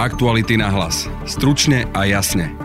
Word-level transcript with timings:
Aktuality 0.00 0.56
na 0.56 0.72
hlas. 0.72 1.12
Stručne 1.28 1.84
a 1.92 2.08
jasne. 2.08 2.56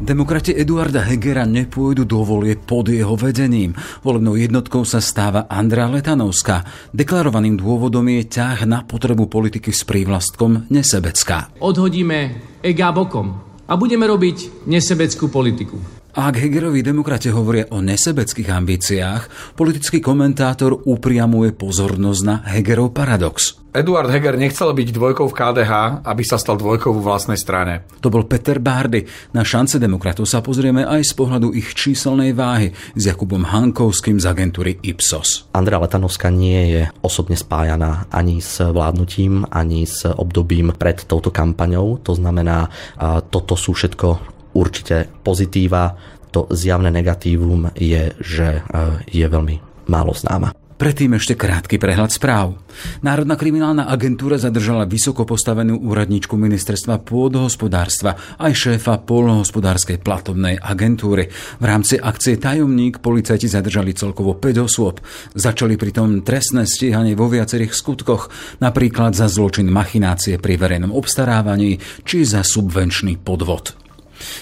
Demokrati 0.00 0.56
Eduarda 0.56 1.04
Hegera 1.04 1.44
nepôjdu 1.44 2.08
do 2.08 2.24
volie 2.24 2.56
pod 2.56 2.88
jeho 2.88 3.12
vedením. 3.12 3.76
Volebnou 4.00 4.32
jednotkou 4.40 4.88
sa 4.88 5.04
stáva 5.04 5.44
Andrea 5.52 5.92
Letanovská. 5.92 6.64
Deklarovaným 6.96 7.60
dôvodom 7.60 8.08
je 8.08 8.24
ťah 8.24 8.64
na 8.64 8.88
potrebu 8.88 9.28
politiky 9.28 9.68
s 9.68 9.84
prívlastkom 9.84 10.72
nesebecká. 10.72 11.60
Odhodíme 11.60 12.40
ega 12.64 12.88
bokom 12.88 13.36
a 13.68 13.76
budeme 13.76 14.08
robiť 14.08 14.64
nesebeckú 14.64 15.28
politiku. 15.28 15.76
A 16.16 16.32
ak 16.32 16.40
Hegerovi 16.40 16.80
demokrate 16.80 17.28
hovoria 17.28 17.68
o 17.68 17.84
nesebeckých 17.84 18.48
ambíciách, 18.48 19.54
politický 19.60 20.00
komentátor 20.00 20.88
upriamuje 20.88 21.52
pozornosť 21.52 22.22
na 22.24 22.40
Hegerov 22.48 22.96
paradox. 22.96 23.61
Eduard 23.72 24.12
Heger 24.12 24.36
nechcel 24.36 24.68
byť 24.76 24.88
dvojkou 24.92 25.32
v 25.32 25.36
KDH, 25.40 26.04
aby 26.04 26.22
sa 26.28 26.36
stal 26.36 26.60
dvojkou 26.60 26.92
vo 26.92 27.00
vlastnej 27.00 27.40
strane. 27.40 27.88
To 28.04 28.12
bol 28.12 28.28
Peter 28.28 28.60
Bárdy. 28.60 29.08
Na 29.32 29.48
šance 29.48 29.80
demokratov 29.80 30.28
sa 30.28 30.44
pozrieme 30.44 30.84
aj 30.84 31.00
z 31.00 31.12
pohľadu 31.16 31.56
ich 31.56 31.72
číselnej 31.72 32.36
váhy 32.36 32.76
s 32.92 33.02
Jakubom 33.08 33.48
Hankovským 33.48 34.20
z 34.20 34.28
agentúry 34.28 34.76
Ipsos. 34.84 35.48
Andrea 35.56 35.80
Letanovská 35.80 36.28
nie 36.28 36.76
je 36.76 36.82
osobne 37.00 37.32
spájaná 37.32 38.12
ani 38.12 38.44
s 38.44 38.60
vládnutím, 38.60 39.48
ani 39.48 39.88
s 39.88 40.04
obdobím 40.04 40.76
pred 40.76 41.08
touto 41.08 41.32
kampaňou. 41.32 41.96
To 42.04 42.12
znamená, 42.12 42.68
toto 43.32 43.56
sú 43.56 43.72
všetko 43.72 44.08
určite 44.52 45.08
pozitíva. 45.24 45.96
To 46.36 46.44
zjavné 46.52 46.92
negatívum 46.92 47.72
je, 47.72 48.12
že 48.20 48.60
e, 48.60 48.60
je 49.08 49.24
veľmi 49.24 49.88
málo 49.88 50.16
známa. 50.16 50.61
Predtým 50.82 51.14
ešte 51.14 51.38
krátky 51.38 51.78
prehľad 51.78 52.10
správ. 52.10 52.58
Národná 53.06 53.38
kriminálna 53.38 53.86
agentúra 53.86 54.34
zadržala 54.34 54.82
vysoko 54.82 55.22
postavenú 55.22 55.78
úradničku 55.78 56.34
ministerstva 56.34 57.06
pôdohospodárstva 57.06 58.18
aj 58.42 58.50
šéfa 58.50 58.98
polnohospodárskej 59.06 60.02
platobnej 60.02 60.58
agentúry. 60.58 61.30
V 61.62 61.64
rámci 61.70 62.02
akcie 62.02 62.34
Tajomník 62.34 62.98
policajti 62.98 63.46
zadržali 63.46 63.94
celkovo 63.94 64.34
5 64.34 64.58
osôb. 64.58 64.98
Začali 65.38 65.78
pritom 65.78 66.26
trestné 66.26 66.66
stíhanie 66.66 67.14
vo 67.14 67.30
viacerých 67.30 67.78
skutkoch, 67.78 68.34
napríklad 68.58 69.14
za 69.14 69.30
zločin 69.30 69.70
machinácie 69.70 70.42
pri 70.42 70.58
verejnom 70.58 70.90
obstarávaní 70.90 71.78
či 72.02 72.26
za 72.26 72.42
subvenčný 72.42 73.22
podvod. 73.22 73.78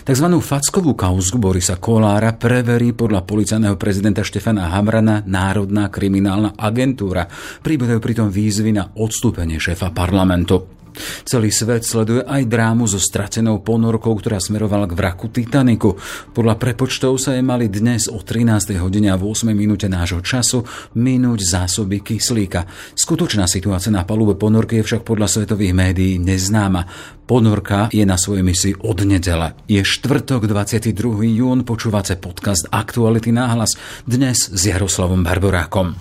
Takzvanú 0.02 0.42
fackovú 0.42 0.96
kauzu 0.96 1.36
Borisa 1.38 1.76
Kolára 1.76 2.34
preverí 2.34 2.96
podľa 2.96 3.22
policajného 3.22 3.76
prezidenta 3.76 4.24
Štefana 4.24 4.72
Hamrana 4.72 5.22
Národná 5.28 5.92
kriminálna 5.92 6.56
agentúra. 6.56 7.28
Príbedajú 7.60 8.00
pritom 8.00 8.28
výzvy 8.32 8.74
na 8.74 8.90
odstúpenie 8.96 9.60
šéfa 9.60 9.92
parlamentu. 9.92 10.79
Celý 11.24 11.52
svet 11.52 11.86
sleduje 11.86 12.26
aj 12.26 12.48
drámu 12.48 12.88
so 12.90 12.98
stratenou 12.98 13.62
ponorkou, 13.62 14.16
ktorá 14.18 14.42
smerovala 14.42 14.90
k 14.90 14.96
vraku 14.96 15.30
Titaniku. 15.30 15.96
Podľa 16.34 16.54
prepočtov 16.58 17.20
sa 17.20 17.36
je 17.36 17.42
mali 17.44 17.70
dnes 17.70 18.10
o 18.10 18.18
13. 18.18 18.76
hodine 18.80 19.12
a 19.12 19.16
8 19.16 19.50
minúte 19.54 19.86
nášho 19.86 20.24
času 20.24 20.66
minúť 20.96 21.46
zásoby 21.46 22.02
kyslíka. 22.02 22.66
Skutočná 22.94 23.46
situácia 23.46 23.94
na 23.94 24.02
palube 24.02 24.34
ponorky 24.34 24.80
je 24.80 24.86
však 24.86 25.02
podľa 25.06 25.30
svetových 25.30 25.74
médií 25.76 26.18
neznáma. 26.18 26.86
Ponorka 27.30 27.86
je 27.94 28.02
na 28.02 28.18
svojej 28.18 28.42
misii 28.42 28.74
od 28.82 29.06
nedele. 29.06 29.54
Je 29.70 29.86
štvrtok 29.86 30.50
22. 30.50 30.90
jún, 31.30 31.62
počúvace 31.62 32.18
podcast 32.18 32.66
Aktuality 32.74 33.30
náhlas, 33.30 33.78
dnes 34.02 34.50
s 34.50 34.62
Jaroslavom 34.66 35.22
Barborákom. 35.22 35.94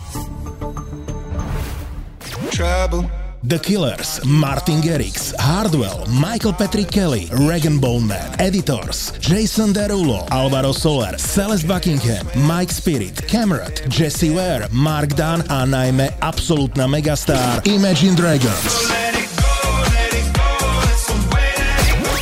Trouble. 2.49 3.28
The 3.47 3.59
Killers, 3.59 4.19
Martin 4.25 4.81
Garrix, 4.81 5.33
Hardwell, 5.39 6.05
Michael 6.11 6.51
Patrick 6.53 6.91
Kelly, 6.91 7.29
Regan 7.31 7.79
Bowman, 7.79 8.35
Editors, 8.37 9.13
Jason 9.21 9.71
Derulo, 9.73 10.27
Alvaro 10.29 10.73
Soler, 10.73 11.17
Celeste 11.17 11.65
Buckingham, 11.65 12.27
Mike 12.35 12.71
Spirit, 12.71 13.25
Cameron, 13.27 13.71
Jesse 13.87 14.29
Ware, 14.29 14.67
Mark 14.71 15.15
Dunn 15.15 15.43
a 15.47 15.65
najmä 15.65 16.09
absolútna 16.21 16.87
megastar 16.87 17.61
Imagine 17.63 18.15
Dragons. 18.15 18.91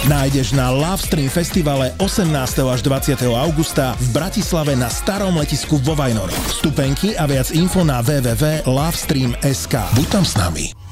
Nájdeš 0.09 0.51
na 0.51 0.71
Lovestream 0.71 1.29
festivale 1.29 1.91
18. 1.97 2.71
až 2.71 2.81
20. 2.81 3.21
augusta 3.27 3.97
v 3.99 4.07
Bratislave 4.13 4.75
na 4.75 4.87
starom 4.87 5.35
letisku 5.35 5.81
vo 5.83 5.99
Vajnoroch. 5.99 6.47
Vstupenky 6.47 7.17
a 7.17 7.25
viac 7.27 7.51
info 7.51 7.83
na 7.83 7.99
www.lovestream.sk. 8.05 9.75
Buď 9.99 10.07
tam 10.07 10.23
s 10.23 10.37
nami. 10.37 10.86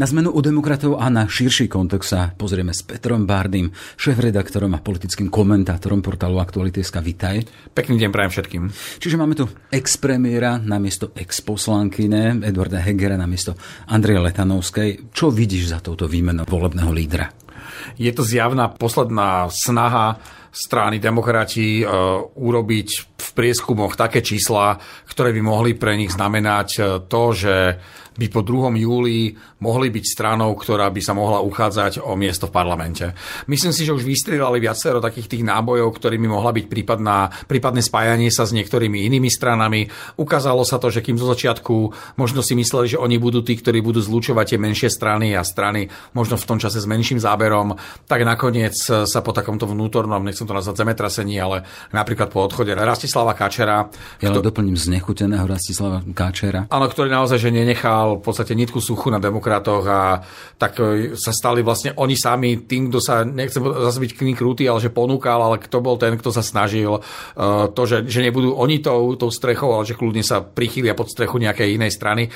Na 0.00 0.08
zmenu 0.08 0.32
u 0.32 0.40
demokratov 0.40 0.96
a 0.96 1.12
na 1.12 1.28
širší 1.28 1.68
kontext 1.68 2.16
sa 2.16 2.32
pozrieme 2.32 2.72
s 2.72 2.80
Petrom 2.80 3.28
Bárdym, 3.28 3.68
šéf-redaktorom 4.00 4.72
a 4.72 4.80
politickým 4.80 5.28
komentátorom 5.28 6.00
portálu 6.00 6.40
Aktuality.sk. 6.40 7.04
Vitaj. 7.04 7.44
Pekný 7.76 8.00
deň 8.00 8.08
prajem 8.08 8.32
všetkým. 8.32 8.62
Čiže 8.96 9.20
máme 9.20 9.36
tu 9.36 9.44
ex-premiéra 9.68 10.56
na 10.56 10.80
miesto 10.80 11.12
ex-poslankyne 11.12 12.40
Eduarda 12.40 12.80
Hegera 12.80 13.20
na 13.20 13.28
miesto 13.28 13.52
Andreja 13.92 14.24
Letanovskej. 14.24 15.12
Čo 15.12 15.28
vidíš 15.28 15.76
za 15.76 15.84
touto 15.84 16.08
výmenou 16.08 16.48
volebného 16.48 16.96
lídra? 16.96 17.28
Je 18.00 18.08
to 18.16 18.24
zjavná 18.24 18.72
posledná 18.72 19.52
snaha 19.52 20.16
strany 20.48 20.96
demokrati 20.96 21.84
uh, 21.84 22.24
urobiť 22.40 22.88
v 23.20 23.28
prieskumoch 23.36 24.00
také 24.00 24.24
čísla, 24.24 24.80
ktoré 25.12 25.36
by 25.36 25.44
mohli 25.44 25.76
pre 25.76 25.94
nich 25.94 26.10
znamenať 26.10 26.68
e, 26.74 26.80
to, 27.06 27.22
že 27.30 27.54
by 28.20 28.26
po 28.28 28.44
2. 28.44 28.76
júli 28.76 29.32
mohli 29.64 29.88
byť 29.88 30.04
stranou, 30.04 30.52
ktorá 30.52 30.92
by 30.92 31.00
sa 31.00 31.16
mohla 31.16 31.40
uchádzať 31.40 32.04
o 32.04 32.12
miesto 32.20 32.52
v 32.52 32.52
parlamente. 32.52 33.16
Myslím 33.48 33.72
si, 33.72 33.88
že 33.88 33.96
už 33.96 34.04
vystrelali 34.04 34.60
viacero 34.60 35.00
takých 35.00 35.32
tých 35.32 35.42
nábojov, 35.48 35.96
ktorými 35.96 36.28
mohla 36.28 36.52
byť 36.52 36.68
prípadná, 36.68 37.32
prípadné 37.48 37.80
spájanie 37.80 38.28
sa 38.28 38.44
s 38.44 38.52
niektorými 38.52 39.08
inými 39.08 39.32
stranami. 39.32 39.88
Ukázalo 40.20 40.68
sa 40.68 40.76
to, 40.76 40.92
že 40.92 41.00
kým 41.00 41.16
zo 41.16 41.32
začiatku 41.32 41.74
možno 42.20 42.44
si 42.44 42.52
mysleli, 42.52 42.92
že 42.92 43.00
oni 43.00 43.16
budú 43.16 43.40
tí, 43.40 43.56
ktorí 43.56 43.80
budú 43.80 44.04
zlučovať 44.04 44.52
tie 44.52 44.58
menšie 44.60 44.92
strany 44.92 45.32
a 45.32 45.40
strany 45.40 45.88
možno 46.12 46.36
v 46.36 46.44
tom 46.44 46.58
čase 46.60 46.82
s 46.82 46.84
menším 46.84 47.22
záberom, 47.22 47.78
tak 48.04 48.26
nakoniec 48.26 48.76
sa 48.76 49.20
po 49.22 49.32
takomto 49.32 49.64
vnútornom, 49.64 50.20
nechcem 50.20 50.44
to 50.44 50.52
nazvať 50.52 50.82
zemetrasení, 50.82 51.38
ale 51.38 51.62
napríklad 51.94 52.28
po 52.28 52.42
odchode 52.42 52.74
Rastislava 52.74 53.32
Káčera. 53.38 53.86
Ja 54.18 54.34
kto... 54.34 54.42
doplním 54.42 54.74
znechuteného 54.74 55.46
Rastislava 55.46 56.02
Káčera. 56.10 56.66
Áno, 56.66 56.90
ktorý 56.90 57.08
naozaj 57.14 57.38
že 57.38 57.54
nenechal 57.54 58.09
mal 58.10 58.18
v 58.18 58.26
podstate 58.26 58.58
nitku 58.58 58.82
suchu 58.82 59.14
na 59.14 59.22
demokratoch 59.22 59.84
a 59.86 60.00
tak 60.58 60.82
e, 60.82 61.14
sa 61.14 61.30
stali 61.30 61.62
vlastne 61.62 61.94
oni 61.94 62.18
sami 62.18 62.66
tým, 62.66 62.90
kto 62.90 62.98
sa, 62.98 63.22
nechcem 63.22 63.62
zase 63.62 64.02
byť 64.02 64.12
kný 64.18 64.32
krúty, 64.34 64.66
ale 64.66 64.82
že 64.82 64.90
ponúkal, 64.90 65.38
ale 65.38 65.62
kto 65.62 65.78
bol 65.78 65.94
ten, 65.94 66.18
kto 66.18 66.34
sa 66.34 66.42
snažil 66.42 66.98
uh, 66.98 67.70
to, 67.70 67.82
že, 67.86 68.10
že 68.10 68.20
nebudú 68.26 68.58
oni 68.58 68.82
tou, 68.82 69.14
tou 69.14 69.30
strechou, 69.30 69.78
ale 69.78 69.86
že 69.86 69.94
kľudne 69.94 70.26
sa 70.26 70.42
prichýlia 70.42 70.98
pod 70.98 71.06
strechu 71.06 71.38
nejakej 71.38 71.78
inej 71.78 71.92
strany. 71.94 72.26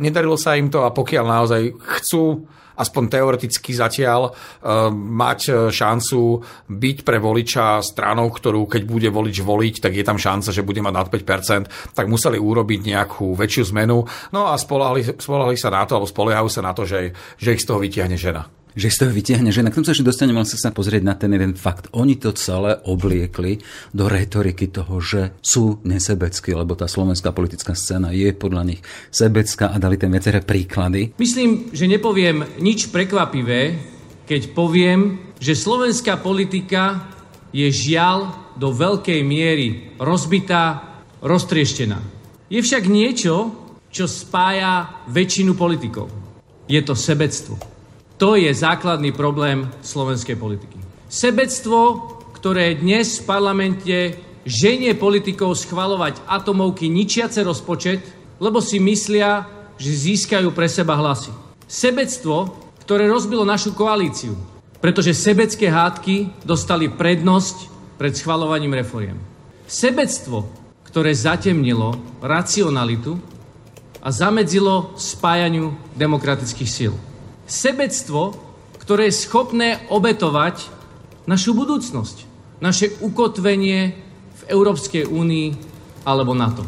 Nedarilo 0.00 0.36
sa 0.36 0.58
im 0.58 0.68
to 0.68 0.84
a 0.84 0.92
pokiaľ 0.92 1.24
naozaj 1.24 1.62
chcú 1.98 2.44
aspoň 2.76 3.04
teoreticky 3.08 3.72
zatiaľ 3.72 4.30
uh, 4.30 4.88
mať 4.92 5.40
e, 5.48 5.52
šancu 5.72 6.20
byť 6.68 6.98
pre 7.02 7.18
voliča 7.18 7.80
stranou, 7.80 8.28
ktorú 8.28 8.68
keď 8.68 8.82
bude 8.84 9.08
volič 9.08 9.40
voliť, 9.40 9.74
tak 9.80 9.92
je 9.96 10.04
tam 10.04 10.20
šanca, 10.20 10.52
že 10.52 10.66
bude 10.66 10.80
mať 10.84 10.94
nad 10.94 11.08
5%, 11.08 11.96
tak 11.96 12.06
museli 12.06 12.40
urobiť 12.40 12.80
nejakú 12.84 13.36
väčšiu 13.36 13.76
zmenu. 13.76 14.04
No 14.32 14.40
a 14.48 14.54
spolahli, 14.56 15.16
spolahli 15.16 15.56
sa 15.56 15.72
na 15.72 15.84
to, 15.84 15.98
alebo 15.98 16.08
spoliehajú 16.08 16.48
sa 16.52 16.62
na 16.64 16.72
to, 16.76 16.84
že, 16.84 17.12
že 17.40 17.56
ich 17.56 17.62
z 17.62 17.68
toho 17.68 17.82
vytiahne 17.82 18.16
žena 18.16 18.55
že 18.76 18.92
z 18.92 18.96
toho 19.00 19.10
vytiahne 19.10 19.48
žena. 19.48 19.72
K 19.72 19.80
tomu 19.80 19.88
sa 19.88 19.96
ešte 19.96 20.04
dostanem, 20.04 20.36
ale 20.36 20.44
sa 20.44 20.60
sa 20.60 20.70
pozrieť 20.70 21.02
na 21.02 21.16
ten 21.16 21.32
jeden 21.32 21.56
fakt. 21.56 21.88
Oni 21.96 22.20
to 22.20 22.36
celé 22.36 22.76
obliekli 22.84 23.64
do 23.96 24.04
retoriky 24.06 24.68
toho, 24.68 25.00
že 25.00 25.32
sú 25.40 25.80
nesebeckí, 25.88 26.52
lebo 26.52 26.76
tá 26.76 26.84
slovenská 26.84 27.32
politická 27.32 27.72
scéna 27.72 28.12
je 28.12 28.36
podľa 28.36 28.62
nich 28.68 28.80
sebecká 29.08 29.72
a 29.72 29.80
dali 29.80 29.96
tam 29.96 30.12
viaceré 30.12 30.44
príklady. 30.44 31.16
Myslím, 31.16 31.72
že 31.72 31.88
nepoviem 31.88 32.44
nič 32.60 32.92
prekvapivé, 32.92 33.80
keď 34.28 34.52
poviem, 34.52 35.32
že 35.40 35.56
slovenská 35.56 36.20
politika 36.20 37.08
je 37.56 37.72
žiaľ 37.72 38.52
do 38.60 38.72
veľkej 38.76 39.20
miery 39.24 39.96
rozbitá, 39.96 40.84
roztrieštená. 41.24 42.00
Je 42.52 42.60
však 42.60 42.84
niečo, 42.84 43.52
čo 43.88 44.04
spája 44.04 45.04
väčšinu 45.08 45.56
politikov. 45.56 46.12
Je 46.68 46.80
to 46.84 46.92
sebectvo. 46.92 47.75
To 48.16 48.32
je 48.32 48.48
základný 48.48 49.12
problém 49.12 49.68
slovenskej 49.84 50.40
politiky. 50.40 50.80
Sebectvo, 51.12 52.08
ktoré 52.32 52.72
dnes 52.80 53.20
v 53.20 53.26
parlamente 53.28 53.96
ženie 54.48 54.96
politikov 54.96 55.52
schvalovať 55.60 56.24
atomovky 56.24 56.88
ničiace 56.88 57.44
rozpočet, 57.44 58.00
lebo 58.40 58.64
si 58.64 58.80
myslia, 58.80 59.44
že 59.76 59.92
získajú 59.92 60.48
pre 60.56 60.64
seba 60.64 60.96
hlasy. 60.96 61.28
Sebectvo, 61.68 62.56
ktoré 62.88 63.04
rozbilo 63.04 63.44
našu 63.44 63.76
koalíciu, 63.76 64.32
pretože 64.80 65.12
sebecké 65.12 65.68
hádky 65.68 66.32
dostali 66.40 66.88
prednosť 66.88 67.68
pred 68.00 68.16
schvalovaním 68.16 68.80
reforiem. 68.80 69.20
Sebectvo, 69.68 70.48
ktoré 70.88 71.12
zatemnilo 71.12 72.00
racionalitu 72.24 73.20
a 74.00 74.08
zamedzilo 74.08 74.96
spájaniu 74.96 75.76
demokratických 75.98 76.70
síl. 76.70 76.96
Sebectvo, 77.46 78.34
ktoré 78.82 79.06
je 79.06 79.22
schopné 79.22 79.86
obetovať 79.86 80.66
našu 81.30 81.54
budúcnosť, 81.54 82.26
naše 82.58 82.98
ukotvenie 82.98 83.94
v 84.34 84.42
Európskej 84.50 85.06
únii 85.06 85.48
alebo 86.02 86.34
NATO. 86.34 86.66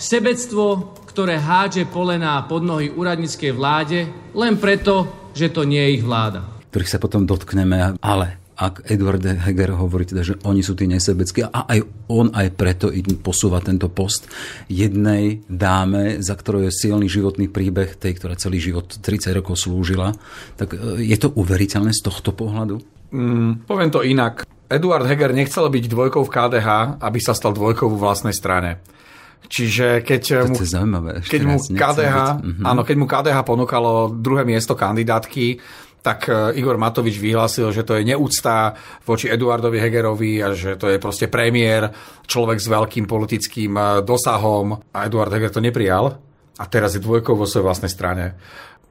Sebectvo, 0.00 0.96
ktoré 1.04 1.36
hádže 1.36 1.84
polená 1.88 2.40
pod 2.48 2.64
nohy 2.64 2.88
úradníckej 2.88 3.52
vláde 3.52 4.08
len 4.32 4.56
preto, 4.56 5.28
že 5.36 5.52
to 5.52 5.68
nie 5.68 5.80
je 5.80 5.94
ich 6.00 6.04
vláda. 6.04 6.42
Ktorých 6.72 6.90
sa 6.90 6.98
potom 6.98 7.28
dotkneme, 7.28 8.00
ale 8.00 8.43
ak 8.54 8.86
Eduard 8.86 9.22
Heger 9.22 9.74
hovorí 9.74 10.06
teda, 10.06 10.22
že 10.22 10.38
oni 10.46 10.62
sú 10.62 10.78
tí 10.78 10.86
nesebeckí 10.86 11.42
a 11.42 11.66
aj 11.66 11.80
on 12.06 12.30
aj 12.30 12.54
preto 12.54 12.86
posúva 13.18 13.58
tento 13.58 13.90
post 13.90 14.30
jednej 14.70 15.42
dáme, 15.50 16.22
za 16.22 16.38
ktorou 16.38 16.70
je 16.70 16.72
silný 16.72 17.10
životný 17.10 17.50
príbeh, 17.50 17.98
tej, 17.98 18.14
ktorá 18.18 18.38
celý 18.38 18.62
život 18.62 18.86
30 18.86 19.34
rokov 19.34 19.58
slúžila, 19.58 20.14
tak 20.54 20.78
e, 20.78 21.02
je 21.02 21.16
to 21.18 21.34
uveriteľné 21.34 21.90
z 21.90 22.00
tohto 22.06 22.30
pohľadu? 22.30 22.78
Mm, 23.10 23.66
poviem 23.66 23.90
to 23.90 24.06
inak. 24.06 24.46
Eduard 24.70 25.06
Heger 25.06 25.34
nechcel 25.34 25.66
byť 25.66 25.84
dvojkou 25.90 26.22
v 26.22 26.32
KDH, 26.34 26.68
aby 27.02 27.18
sa 27.18 27.34
stal 27.34 27.54
dvojkou 27.54 27.90
vo 27.90 27.98
vlastnej 27.98 28.32
strane. 28.32 28.82
Čiže 29.44 30.00
keď 30.00 30.48
mu, 30.48 30.56
keď 31.20 31.40
mu 31.44 31.56
KDH, 31.60 32.16
mhm. 32.40 32.62
áno, 32.64 32.80
keď 32.80 32.96
mu 32.96 33.06
KDH 33.06 33.38
ponúkalo 33.44 34.08
druhé 34.08 34.48
miesto 34.48 34.72
kandidátky, 34.72 35.60
tak 36.04 36.28
e, 36.28 36.60
Igor 36.60 36.76
Matovič 36.76 37.16
vyhlásil, 37.16 37.72
že 37.72 37.80
to 37.80 37.96
je 37.96 38.04
neúcta 38.04 38.76
voči 39.08 39.32
Eduardovi 39.32 39.80
Hegerovi 39.80 40.44
a 40.44 40.52
že 40.52 40.76
to 40.76 40.92
je 40.92 41.00
proste 41.00 41.32
premiér, 41.32 41.88
človek 42.28 42.60
s 42.60 42.68
veľkým 42.68 43.08
politickým 43.08 43.72
e, 43.72 43.82
dosahom. 44.04 44.76
A 44.92 45.08
Eduard 45.08 45.32
Heger 45.32 45.48
to 45.48 45.64
neprijal. 45.64 46.20
A 46.54 46.64
teraz 46.70 46.94
je 46.94 47.02
dvojkou 47.02 47.34
vo 47.34 47.48
svojej 47.48 47.66
vlastnej 47.66 47.90
strane 47.90 48.36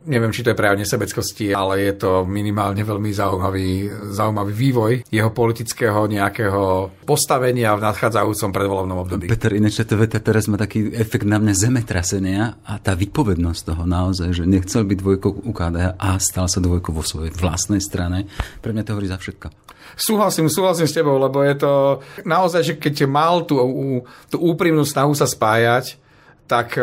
neviem, 0.06 0.32
či 0.36 0.44
to 0.44 0.52
je 0.52 0.60
prejav 0.60 0.76
nesebeckosti, 0.76 1.56
ale 1.56 1.92
je 1.92 1.94
to 1.96 2.12
minimálne 2.28 2.80
veľmi 2.84 3.12
zaujímavý, 3.12 3.70
zaujímavý 4.12 4.54
vývoj 4.54 4.94
jeho 5.08 5.32
politického 5.32 6.08
nejakého 6.08 6.92
postavenia 7.08 7.76
v 7.76 7.84
nadchádzajúcom 7.88 8.50
predvolebnom 8.52 9.00
období. 9.00 9.26
Peter, 9.32 9.56
ináč 9.56 9.84
to 9.84 9.96
veta 9.96 10.20
teraz 10.20 10.52
má 10.52 10.60
taký 10.60 10.92
efekt 10.92 11.28
na 11.28 11.40
mňa 11.40 11.54
zemetrasenia 11.56 12.60
a 12.68 12.80
tá 12.80 12.96
vypovednosť 12.96 13.62
toho 13.74 13.84
naozaj, 13.88 14.30
že 14.36 14.44
nechcel 14.44 14.84
byť 14.84 14.98
dvojkou 15.00 15.32
u 15.44 15.52
KDH 15.52 16.00
a 16.00 16.10
stal 16.20 16.48
sa 16.52 16.60
dvojkou 16.60 16.92
vo 16.92 17.04
svojej 17.04 17.32
vlastnej 17.36 17.80
strane, 17.80 18.28
pre 18.60 18.76
mňa 18.76 18.84
to 18.84 18.94
hovorí 18.96 19.08
za 19.08 19.20
všetko. 19.20 19.48
Súhlasím, 19.94 20.50
súhlasím 20.50 20.90
s 20.90 20.96
tebou, 20.96 21.22
lebo 21.22 21.46
je 21.46 21.54
to 21.54 21.72
naozaj, 22.26 22.62
že 22.66 22.74
keď 22.82 23.06
mal 23.06 23.46
tú, 23.46 23.62
tú 24.32 24.38
úprimnú 24.42 24.82
snahu 24.88 25.14
sa 25.14 25.30
spájať, 25.30 26.02
tak 26.50 26.76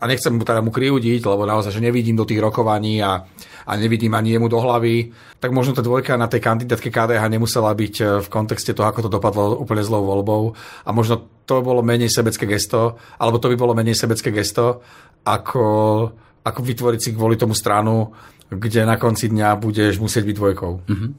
a 0.00 0.04
nechcem 0.08 0.32
mu 0.32 0.42
teda 0.42 0.64
mu 0.64 0.72
kriudiť, 0.72 1.20
lebo 1.28 1.44
naozaj, 1.44 1.76
že 1.76 1.84
nevidím 1.84 2.16
do 2.16 2.24
tých 2.24 2.40
rokovaní 2.40 3.04
a, 3.04 3.28
a 3.68 3.72
nevidím 3.76 4.16
ani 4.16 4.32
jemu 4.34 4.48
do 4.48 4.56
hlavy, 4.56 5.12
tak 5.36 5.52
možno 5.52 5.76
tá 5.76 5.84
dvojka 5.84 6.16
na 6.16 6.24
tej 6.24 6.40
kandidátke 6.40 6.88
KDH 6.88 7.20
nemusela 7.28 7.70
byť 7.76 7.94
e, 8.00 8.04
v 8.24 8.28
kontexte 8.32 8.72
toho, 8.72 8.88
ako 8.88 9.06
to 9.06 9.10
dopadlo 9.12 9.60
úplne 9.60 9.84
zlou 9.84 10.08
voľbou 10.08 10.56
a 10.88 10.90
možno 10.90 11.44
to 11.44 11.60
bolo 11.60 11.84
menej 11.84 12.08
sebecké 12.08 12.48
gesto, 12.48 12.96
alebo 13.20 13.36
to 13.36 13.52
by 13.52 13.56
bolo 13.60 13.76
menej 13.76 13.94
sebecké 13.94 14.32
gesto, 14.32 14.80
ako, 15.28 15.64
ako 16.40 16.60
vytvoriť 16.64 17.00
si 17.00 17.10
kvôli 17.12 17.36
tomu 17.36 17.52
stranu, 17.52 18.16
kde 18.50 18.82
na 18.82 18.98
konci 18.98 19.30
dňa 19.30 19.62
budeš 19.62 20.02
musieť 20.02 20.26
byť 20.26 20.36
dvojkou. 20.36 20.72
Mm-hmm. 20.90 21.10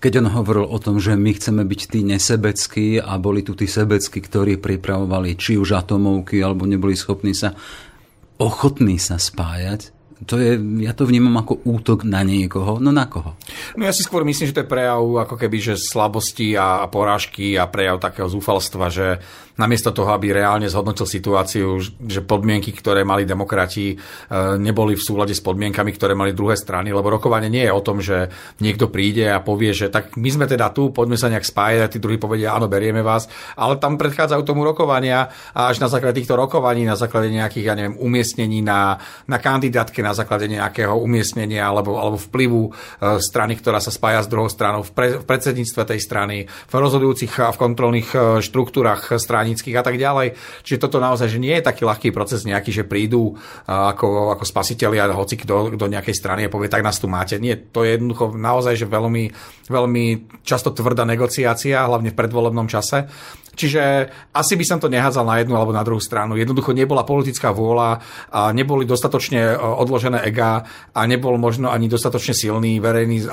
Keď 0.00 0.12
on 0.24 0.28
hovoril 0.32 0.64
o 0.64 0.78
tom, 0.80 0.96
že 0.96 1.20
my 1.20 1.36
chceme 1.36 1.60
byť 1.68 1.80
tí 1.84 2.00
nesebeckí 2.00 2.96
a 2.96 3.20
boli 3.20 3.44
tu 3.44 3.52
tí 3.52 3.68
sebeckí, 3.68 4.24
ktorí 4.24 4.56
pripravovali 4.56 5.36
či 5.36 5.60
už 5.60 5.76
atomovky, 5.76 6.40
alebo 6.40 6.64
neboli 6.64 6.96
schopní 6.96 7.36
sa 7.36 7.52
ochotný 8.38 8.96
sa 9.02 9.18
spájať, 9.18 9.98
to 10.26 10.34
je, 10.42 10.58
ja 10.82 10.90
to 10.98 11.06
vnímam 11.06 11.38
ako 11.38 11.62
útok 11.62 12.02
na 12.02 12.26
niekoho. 12.26 12.82
No 12.82 12.90
na 12.90 13.06
koho? 13.06 13.38
No 13.78 13.86
ja 13.86 13.94
si 13.94 14.02
skôr 14.02 14.26
myslím, 14.26 14.50
že 14.50 14.56
to 14.56 14.62
je 14.66 14.72
prejav 14.72 14.98
ako 14.98 15.38
keby, 15.38 15.58
že 15.62 15.74
slabosti 15.78 16.58
a 16.58 16.90
porážky 16.90 17.54
a 17.54 17.70
prejav 17.70 18.02
takého 18.02 18.26
zúfalstva, 18.26 18.90
že 18.90 19.22
namiesto 19.58 19.90
toho, 19.90 20.14
aby 20.14 20.30
reálne 20.30 20.70
zhodnotil 20.70 21.04
situáciu, 21.04 21.82
že 21.82 22.22
podmienky, 22.22 22.70
ktoré 22.70 23.02
mali 23.02 23.26
demokrati, 23.26 23.92
e, 23.92 23.96
neboli 24.56 24.94
v 24.94 25.02
súlade 25.02 25.34
s 25.34 25.42
podmienkami, 25.42 25.90
ktoré 25.90 26.14
mali 26.14 26.30
druhé 26.30 26.54
strany, 26.54 26.94
lebo 26.94 27.10
rokovanie 27.10 27.50
nie 27.50 27.66
je 27.66 27.74
o 27.74 27.82
tom, 27.82 27.98
že 27.98 28.30
niekto 28.62 28.86
príde 28.86 29.26
a 29.26 29.42
povie, 29.42 29.74
že 29.74 29.90
tak 29.90 30.14
my 30.14 30.30
sme 30.30 30.46
teda 30.46 30.70
tu, 30.70 30.94
poďme 30.94 31.18
sa 31.18 31.26
nejak 31.26 31.42
spájať 31.42 31.80
a 31.82 31.90
tí 31.90 31.98
druhí 31.98 32.22
povedia, 32.22 32.54
áno, 32.54 32.70
berieme 32.70 33.02
vás, 33.02 33.26
ale 33.58 33.82
tam 33.82 33.98
predchádzajú 33.98 34.42
tomu 34.46 34.62
rokovania 34.62 35.26
a 35.50 35.66
až 35.66 35.82
na 35.82 35.90
základe 35.90 36.22
týchto 36.22 36.38
rokovaní, 36.38 36.86
na 36.86 36.94
základe 36.94 37.26
nejakých, 37.34 37.66
ja 37.66 37.74
neviem, 37.74 37.98
umiestnení 37.98 38.62
na, 38.62 39.02
na 39.26 39.42
kandidátke, 39.42 39.98
na 40.06 40.14
základe 40.14 40.46
nejakého 40.46 40.94
umiestnenia 40.94 41.66
alebo, 41.66 41.98
alebo 41.98 42.14
vplyvu 42.14 42.62
e, 42.62 42.70
strany, 43.18 43.58
ktorá 43.58 43.82
sa 43.82 43.90
spája 43.90 44.22
s 44.22 44.30
druhou 44.30 44.46
stranou 44.46 44.86
v, 44.86 44.90
pre, 44.94 45.08
v 45.18 45.24
predsedníctve 45.26 45.82
tej 45.82 45.98
strany, 45.98 46.36
v 46.46 46.72
rozhodujúcich 46.72 47.42
a 47.42 47.50
v 47.50 47.58
kontrolných 47.58 48.08
e, 48.14 48.18
štruktúrach 48.38 49.18
strany 49.18 49.47
stranických 49.48 49.80
a 49.80 49.84
tak 49.84 49.96
ďalej. 49.96 50.36
Čiže 50.60 50.82
toto 50.84 51.00
naozaj, 51.00 51.32
že 51.32 51.40
nie 51.40 51.56
je 51.56 51.64
taký 51.64 51.88
ľahký 51.88 52.12
proces 52.12 52.44
nejaký, 52.44 52.68
že 52.68 52.84
prídu 52.84 53.32
ako, 53.64 54.36
ako 54.36 54.44
spasiteľi 54.44 55.00
a 55.00 55.16
hoci 55.16 55.40
kto 55.40 55.72
do 55.72 55.86
nejakej 55.88 56.12
strany 56.12 56.44
a 56.44 56.52
povie, 56.52 56.68
tak 56.68 56.84
nás 56.84 57.00
tu 57.00 57.08
máte. 57.08 57.40
Nie, 57.40 57.56
to 57.56 57.88
je 57.88 57.96
jednoducho 57.96 58.36
naozaj, 58.36 58.76
že 58.76 58.84
veľmi, 58.84 59.32
veľmi 59.72 60.04
často 60.44 60.68
tvrdá 60.76 61.08
negociácia, 61.08 61.88
hlavne 61.88 62.12
v 62.12 62.18
predvolebnom 62.18 62.68
čase. 62.68 63.08
Čiže 63.58 63.82
asi 64.30 64.54
by 64.54 64.64
som 64.64 64.78
to 64.78 64.86
nehádzal 64.86 65.26
na 65.26 65.42
jednu 65.42 65.58
alebo 65.58 65.74
na 65.74 65.82
druhú 65.82 65.98
stranu. 65.98 66.38
Jednoducho 66.38 66.70
nebola 66.70 67.02
politická 67.02 67.50
vôľa, 67.50 67.98
a 68.30 68.54
neboli 68.54 68.86
dostatočne 68.86 69.54
e, 69.54 69.56
odložené 69.58 70.22
ega 70.30 70.62
a 70.94 71.00
nebol 71.10 71.34
možno 71.40 71.74
ani 71.74 71.90
dostatočne 71.90 72.36
silný 72.36 72.78
verejný 72.78 73.26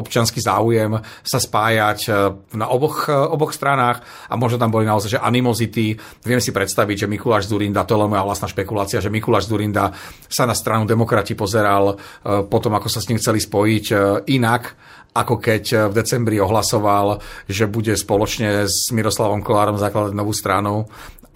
občanský 0.00 0.40
záujem 0.40 0.96
sa 1.20 1.38
spájať 1.42 2.00
e, 2.06 2.10
na 2.56 2.72
oboch, 2.72 3.10
e, 3.10 3.12
oboch 3.12 3.52
stranách 3.52 4.00
a 4.32 4.34
možno 4.40 4.56
tam 4.56 4.72
boli 4.72 4.88
naozaj 4.88 5.18
že 5.18 5.20
animozity. 5.20 5.98
Viem 6.24 6.40
si 6.40 6.56
predstaviť, 6.56 7.04
že 7.04 7.10
Mikuláš 7.10 7.52
Zurinda, 7.52 7.84
to 7.84 8.00
je 8.00 8.08
moja 8.08 8.24
vlastná 8.24 8.48
špekulácia, 8.48 9.04
že 9.04 9.12
Mikuláš 9.12 9.50
Zurinda 9.50 9.92
sa 10.24 10.48
na 10.48 10.56
stranu 10.56 10.88
demokrati 10.88 11.36
pozeral 11.36 11.98
potom, 12.48 12.72
ako 12.74 12.88
sa 12.88 13.02
s 13.02 13.08
ním 13.12 13.20
chceli 13.20 13.38
spojiť 13.42 13.86
inak 14.30 14.62
ako 15.16 15.40
keď 15.40 15.64
eh, 15.72 15.78
v 15.88 15.96
decembri 15.96 16.36
ohlasoval, 16.36 17.24
že 17.48 17.64
bude 17.64 17.96
spoločne 17.96 18.68
s 18.68 18.92
Miroslavom 18.92 19.40
Kolárom 19.40 19.80
zakladať 19.80 20.12
novú 20.12 20.36
stranu 20.36 20.84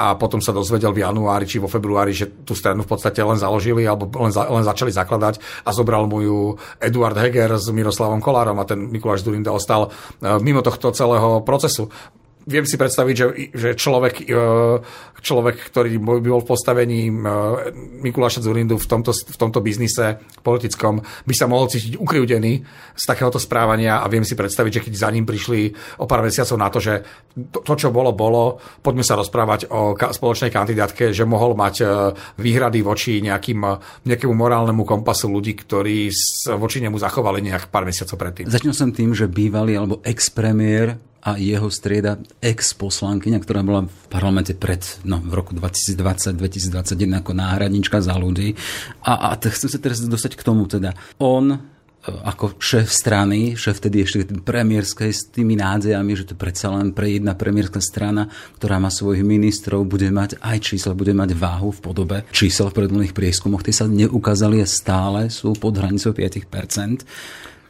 a 0.00 0.16
potom 0.16 0.40
sa 0.40 0.56
dozvedel 0.56 0.96
v 0.96 1.04
januári 1.04 1.44
či 1.44 1.60
vo 1.60 1.68
februári, 1.68 2.16
že 2.16 2.32
tú 2.44 2.56
stranu 2.56 2.88
v 2.88 2.90
podstate 2.96 3.20
len 3.20 3.36
založili 3.36 3.84
alebo 3.84 4.08
len, 4.16 4.32
za, 4.32 4.48
len 4.48 4.64
začali 4.64 4.88
zakladať 4.88 5.64
a 5.64 5.70
zobral 5.76 6.08
mu 6.08 6.24
ju 6.24 6.38
Eduard 6.80 7.16
Heger 7.20 7.60
s 7.60 7.68
Miroslavom 7.68 8.24
Kolárom 8.24 8.56
a 8.56 8.64
ten 8.64 8.88
Mikuláš 8.88 9.20
Durinda 9.24 9.52
ostal 9.52 9.88
eh, 9.88 10.40
mimo 10.40 10.64
tohto 10.64 10.92
celého 10.92 11.44
procesu 11.44 11.92
viem 12.46 12.64
si 12.64 12.80
predstaviť, 12.80 13.14
že, 13.14 13.26
že 13.52 13.68
človek, 13.76 14.14
e, 14.24 14.36
človek, 15.20 15.56
ktorý 15.68 16.00
by 16.00 16.28
bol 16.30 16.40
v 16.40 16.48
postavení 16.48 17.10
e, 17.10 17.12
Mikuláša 18.00 18.40
Zurindu 18.40 18.80
v 18.80 18.86
tomto, 18.88 19.12
v 19.12 19.36
tomto 19.36 19.60
biznise 19.60 20.20
politickom, 20.40 21.04
by 21.04 21.34
sa 21.36 21.50
mohol 21.50 21.68
cítiť 21.68 22.00
ukriúdený 22.00 22.64
z 22.96 23.04
takéhoto 23.04 23.36
správania 23.36 24.00
a 24.00 24.06
viem 24.08 24.24
si 24.24 24.32
predstaviť, 24.32 24.72
že 24.80 24.84
keď 24.88 24.92
za 24.96 25.08
ním 25.12 25.28
prišli 25.28 25.74
o 26.00 26.08
pár 26.08 26.24
mesiacov 26.24 26.56
na 26.56 26.68
to, 26.72 26.78
že 26.80 26.94
to, 27.52 27.60
to 27.60 27.74
čo 27.76 27.88
bolo, 27.92 28.16
bolo, 28.16 28.56
poďme 28.80 29.04
sa 29.04 29.20
rozprávať 29.20 29.68
o 29.68 29.92
ka- 29.92 30.12
spoločnej 30.16 30.48
kandidátke, 30.48 31.12
že 31.12 31.28
mohol 31.28 31.52
mať 31.52 31.74
e, 31.80 31.84
výhrady 32.40 32.80
voči 32.80 33.20
nejakým, 33.20 33.60
nejakému 34.08 34.32
morálnemu 34.32 34.82
kompasu 34.88 35.28
ľudí, 35.28 35.52
ktorí 35.60 36.08
voči 36.56 36.78
nemu 36.80 36.96
zachovali 36.96 37.44
nejak 37.44 37.68
pár 37.68 37.84
mesiacov 37.84 38.16
predtým. 38.16 38.48
Začal 38.48 38.72
som 38.72 38.90
tým, 38.94 39.12
že 39.12 39.28
bývalý 39.28 39.76
alebo 39.76 40.00
ex-premiér 40.00 41.09
a 41.20 41.36
jeho 41.36 41.68
strieda 41.68 42.16
ex-poslankyňa, 42.40 43.38
ktorá 43.44 43.60
bola 43.60 43.84
v 43.84 44.04
parlamente 44.08 44.56
pred, 44.56 44.80
no, 45.04 45.20
v 45.20 45.32
roku 45.36 45.52
2020-2021 45.52 47.20
ako 47.20 47.32
náhradnička 47.36 48.00
za 48.00 48.16
ľudí. 48.16 48.56
A, 49.04 49.32
a 49.32 49.36
chcem 49.36 49.68
sa 49.68 49.76
teraz 49.76 50.00
dostať 50.00 50.32
k 50.40 50.42
tomu 50.42 50.64
teda. 50.64 50.96
On 51.20 51.52
e, 51.52 51.58
ako 52.08 52.56
šéf 52.56 52.88
strany, 52.88 53.52
šéf 53.52 53.84
tedy 53.84 54.00
ešte 54.00 54.32
premiérskej 54.32 55.10
s 55.12 55.28
tými 55.28 55.60
nádejami, 55.60 56.12
že 56.16 56.32
to 56.32 56.34
predsa 56.40 56.72
len 56.72 56.96
pre 56.96 57.12
jedna 57.12 57.36
premiérska 57.36 57.84
strana, 57.84 58.32
ktorá 58.56 58.80
má 58.80 58.88
svojich 58.88 59.20
ministrov, 59.20 59.84
bude 59.84 60.08
mať 60.08 60.40
aj 60.40 60.72
čísla, 60.72 60.96
bude 60.96 61.12
mať 61.12 61.36
váhu 61.36 61.68
v 61.68 61.84
podobe 61.84 62.16
čísel 62.32 62.72
v 62.72 62.80
predvolných 62.80 63.12
prieskumoch. 63.12 63.60
Tie 63.60 63.76
sa 63.76 63.84
neukázali 63.84 64.64
a 64.64 64.66
stále 64.66 65.28
sú 65.28 65.52
pod 65.52 65.76
hranicou 65.76 66.16
5% 66.16 67.04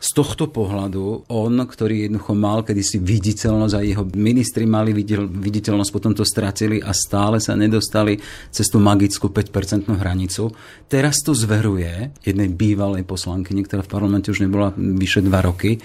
z 0.00 0.16
tohto 0.16 0.48
pohľadu 0.48 1.28
on, 1.28 1.60
ktorý 1.60 2.08
jednoducho 2.08 2.32
mal 2.32 2.64
kedysi 2.64 2.96
viditeľnosť 3.04 3.74
a 3.76 3.84
jeho 3.84 4.04
ministri 4.16 4.64
mali 4.64 4.96
viditeľnosť, 4.96 5.92
potom 5.92 6.16
to 6.16 6.24
stratili 6.24 6.80
a 6.80 6.96
stále 6.96 7.36
sa 7.36 7.52
nedostali 7.52 8.16
cez 8.48 8.72
tú 8.72 8.80
magickú 8.80 9.28
5% 9.28 9.92
hranicu. 9.92 10.48
Teraz 10.88 11.20
to 11.20 11.36
zveruje 11.36 12.16
jednej 12.24 12.48
bývalej 12.48 13.04
poslankyni, 13.04 13.68
ktorá 13.68 13.84
v 13.84 13.92
parlamente 13.92 14.32
už 14.32 14.40
nebola 14.40 14.72
vyše 14.72 15.20
dva 15.20 15.44
roky, 15.44 15.76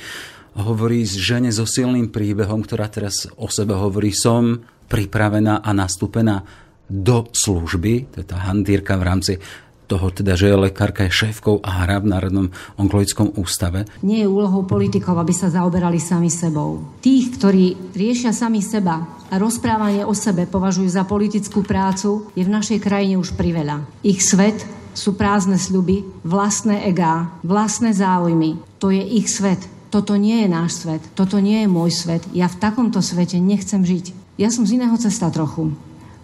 hovorí 0.55 1.03
s 1.03 1.19
žene 1.19 1.51
so 1.51 1.67
silným 1.67 2.07
príbehom, 2.07 2.63
ktorá 2.63 2.87
teraz 2.87 3.27
o 3.35 3.51
sebe 3.51 3.75
hovorí, 3.75 4.15
som 4.15 4.63
pripravená 4.87 5.59
a 5.59 5.75
nastúpená 5.75 6.39
do 6.87 7.27
služby, 7.33 8.13
to 8.13 8.21
je 8.21 8.27
tá 8.29 8.47
handírka 8.47 8.95
v 8.95 9.03
rámci 9.03 9.33
toho 9.85 10.09
teda, 10.09 10.33
že 10.33 10.49
je 10.49 10.57
lekárka, 10.57 11.05
je 11.05 11.13
šéfkou 11.13 11.61
a 11.61 11.85
hrá 11.85 12.01
v 12.01 12.09
Národnom 12.09 12.47
onkologickom 12.75 13.37
ústave. 13.37 13.85
Nie 14.01 14.25
je 14.25 14.31
úlohou 14.31 14.65
politikov, 14.65 15.21
aby 15.21 15.31
sa 15.31 15.53
zaoberali 15.53 16.01
sami 16.01 16.33
sebou. 16.33 16.81
Tých, 17.05 17.37
ktorí 17.37 17.93
riešia 17.93 18.33
sami 18.33 18.59
seba 18.65 19.05
a 19.29 19.35
rozprávanie 19.37 20.01
o 20.05 20.13
sebe 20.17 20.49
považujú 20.49 20.89
za 20.89 21.05
politickú 21.05 21.61
prácu, 21.61 22.29
je 22.33 22.43
v 22.43 22.53
našej 22.53 22.81
krajine 22.81 23.21
už 23.21 23.37
priveľa. 23.37 23.85
Ich 24.01 24.25
svet 24.25 24.65
sú 24.95 25.13
prázdne 25.13 25.59
sľuby, 25.59 26.07
vlastné 26.23 26.87
egá, 26.87 27.29
vlastné 27.43 27.91
záujmy. 27.91 28.57
To 28.79 28.89
je 28.89 29.03
ich 29.03 29.27
svet. 29.27 29.59
Toto 29.91 30.15
nie 30.15 30.43
je 30.43 30.49
náš 30.49 30.83
svet. 30.83 31.03
Toto 31.13 31.39
nie 31.39 31.63
je 31.63 31.69
môj 31.71 31.91
svet. 31.91 32.23
Ja 32.31 32.47
v 32.51 32.59
takomto 32.59 33.03
svete 33.03 33.39
nechcem 33.39 33.83
žiť. 33.83 34.11
Ja 34.35 34.51
som 34.51 34.67
z 34.67 34.75
iného 34.79 34.95
cesta 34.99 35.31
trochu. 35.31 35.71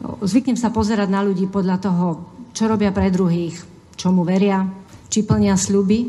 Zvyknem 0.02 0.58
sa 0.58 0.74
pozerať 0.74 1.08
na 1.14 1.22
ľudí 1.22 1.46
podľa 1.46 1.78
toho, 1.78 2.26
čo 2.52 2.68
robia 2.68 2.92
pre 2.92 3.12
druhých, 3.12 3.56
čomu 3.96 4.24
veria, 4.28 4.68
či 5.12 5.24
plnia 5.28 5.60
sľuby 5.60 6.00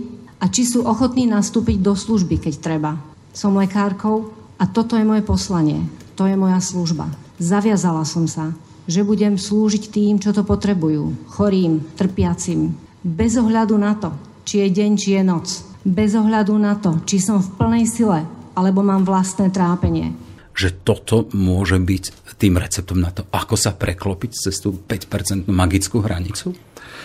a 0.42 0.50
či 0.50 0.66
sú 0.66 0.86
ochotní 0.86 1.26
nastúpiť 1.26 1.78
do 1.82 1.94
služby, 1.94 2.38
keď 2.38 2.54
treba. 2.62 2.92
Som 3.34 3.58
lekárkou 3.58 4.30
a 4.58 4.64
toto 4.68 4.94
je 4.94 5.06
moje 5.06 5.22
poslanie. 5.26 5.82
To 6.14 6.28
je 6.28 6.36
moja 6.38 6.60
služba. 6.62 7.08
Zaviazala 7.42 8.06
som 8.06 8.28
sa, 8.30 8.54
že 8.86 9.02
budem 9.06 9.34
slúžiť 9.38 9.90
tým, 9.90 10.14
čo 10.22 10.30
to 10.30 10.46
potrebujú. 10.46 11.14
Chorým, 11.34 11.82
trpiacim. 11.98 12.74
Bez 13.02 13.34
ohľadu 13.34 13.74
na 13.78 13.98
to, 13.98 14.14
či 14.46 14.62
je 14.62 14.68
deň, 14.70 14.90
či 14.94 15.18
je 15.18 15.22
noc. 15.26 15.46
Bez 15.82 16.14
ohľadu 16.14 16.54
na 16.58 16.78
to, 16.78 17.02
či 17.02 17.18
som 17.18 17.42
v 17.42 17.52
plnej 17.58 17.84
sile, 17.90 18.22
alebo 18.54 18.86
mám 18.86 19.02
vlastné 19.02 19.50
trápenie 19.50 20.21
že 20.52 20.72
toto 20.72 21.28
môže 21.32 21.80
byť 21.80 22.36
tým 22.36 22.58
receptom 22.58 22.98
na 22.98 23.14
to, 23.14 23.22
ako 23.30 23.54
sa 23.54 23.70
preklopiť 23.72 24.30
cez 24.34 24.58
tú 24.58 24.74
5% 24.74 25.46
magickú 25.46 26.02
hranicu? 26.02 26.56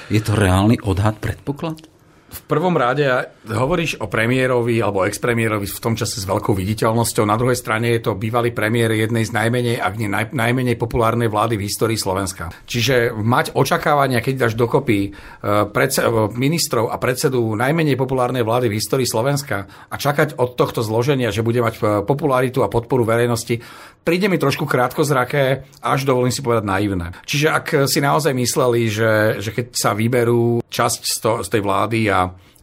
Je 0.07 0.23
to 0.23 0.33
reálny 0.33 0.81
odhad, 0.81 1.19
predpoklad? 1.21 1.96
V 2.27 2.41
prvom 2.43 2.75
rade 2.75 3.07
hovoríš 3.47 4.03
o 4.03 4.11
premiérovi 4.11 4.83
alebo 4.83 5.07
expremiérovi 5.07 5.63
v 5.63 5.79
tom 5.79 5.95
čase 5.95 6.19
s 6.19 6.27
veľkou 6.27 6.51
viditeľnosťou. 6.51 7.23
Na 7.23 7.39
druhej 7.39 7.55
strane 7.55 7.95
je 7.95 8.03
to 8.03 8.19
bývalý 8.19 8.51
premiér 8.51 8.91
jednej 8.99 9.23
z 9.23 9.31
najmenej, 9.31 9.79
ak 9.79 9.93
nie 9.95 10.11
naj, 10.11 10.35
najmenej 10.35 10.75
populárnej 10.75 11.31
vlády 11.31 11.55
v 11.55 11.65
histórii 11.71 11.95
Slovenska. 11.95 12.51
Čiže 12.67 13.15
mať 13.15 13.55
očakávania, 13.55 14.19
keď 14.19 14.47
dáš 14.47 14.53
dokopy 14.59 14.99
e, 15.07 15.09
e, 15.11 15.91
ministrov 16.35 16.91
a 16.91 16.99
predsedu 16.99 17.55
najmenej 17.55 17.95
populárnej 17.95 18.43
vlády 18.43 18.67
v 18.67 18.75
histórii 18.75 19.07
Slovenska 19.07 19.87
a 19.87 19.95
čakať 19.95 20.35
od 20.35 20.59
tohto 20.59 20.83
zloženia, 20.83 21.31
že 21.31 21.47
bude 21.47 21.63
mať 21.63 21.75
e, 21.79 21.81
popularitu 22.03 22.59
a 22.59 22.67
podporu 22.67 23.07
verejnosti, 23.07 23.63
príde 24.07 24.31
mi 24.31 24.39
trošku 24.39 24.63
krátkozraké, 24.63 25.67
až 25.83 26.07
dovolím 26.07 26.31
si 26.31 26.39
povedať 26.39 26.63
naivné. 26.63 27.11
Čiže 27.27 27.47
ak 27.51 27.65
si 27.91 27.99
naozaj 27.99 28.31
mysleli, 28.31 28.87
že, 28.87 29.43
že 29.43 29.51
keď 29.51 29.65
sa 29.75 29.91
vyberú 29.91 30.63
časť 30.63 31.01
z, 31.03 31.17
to, 31.19 31.31
z 31.43 31.49
tej 31.51 31.61
vlády 31.63 32.07
a 32.07 32.16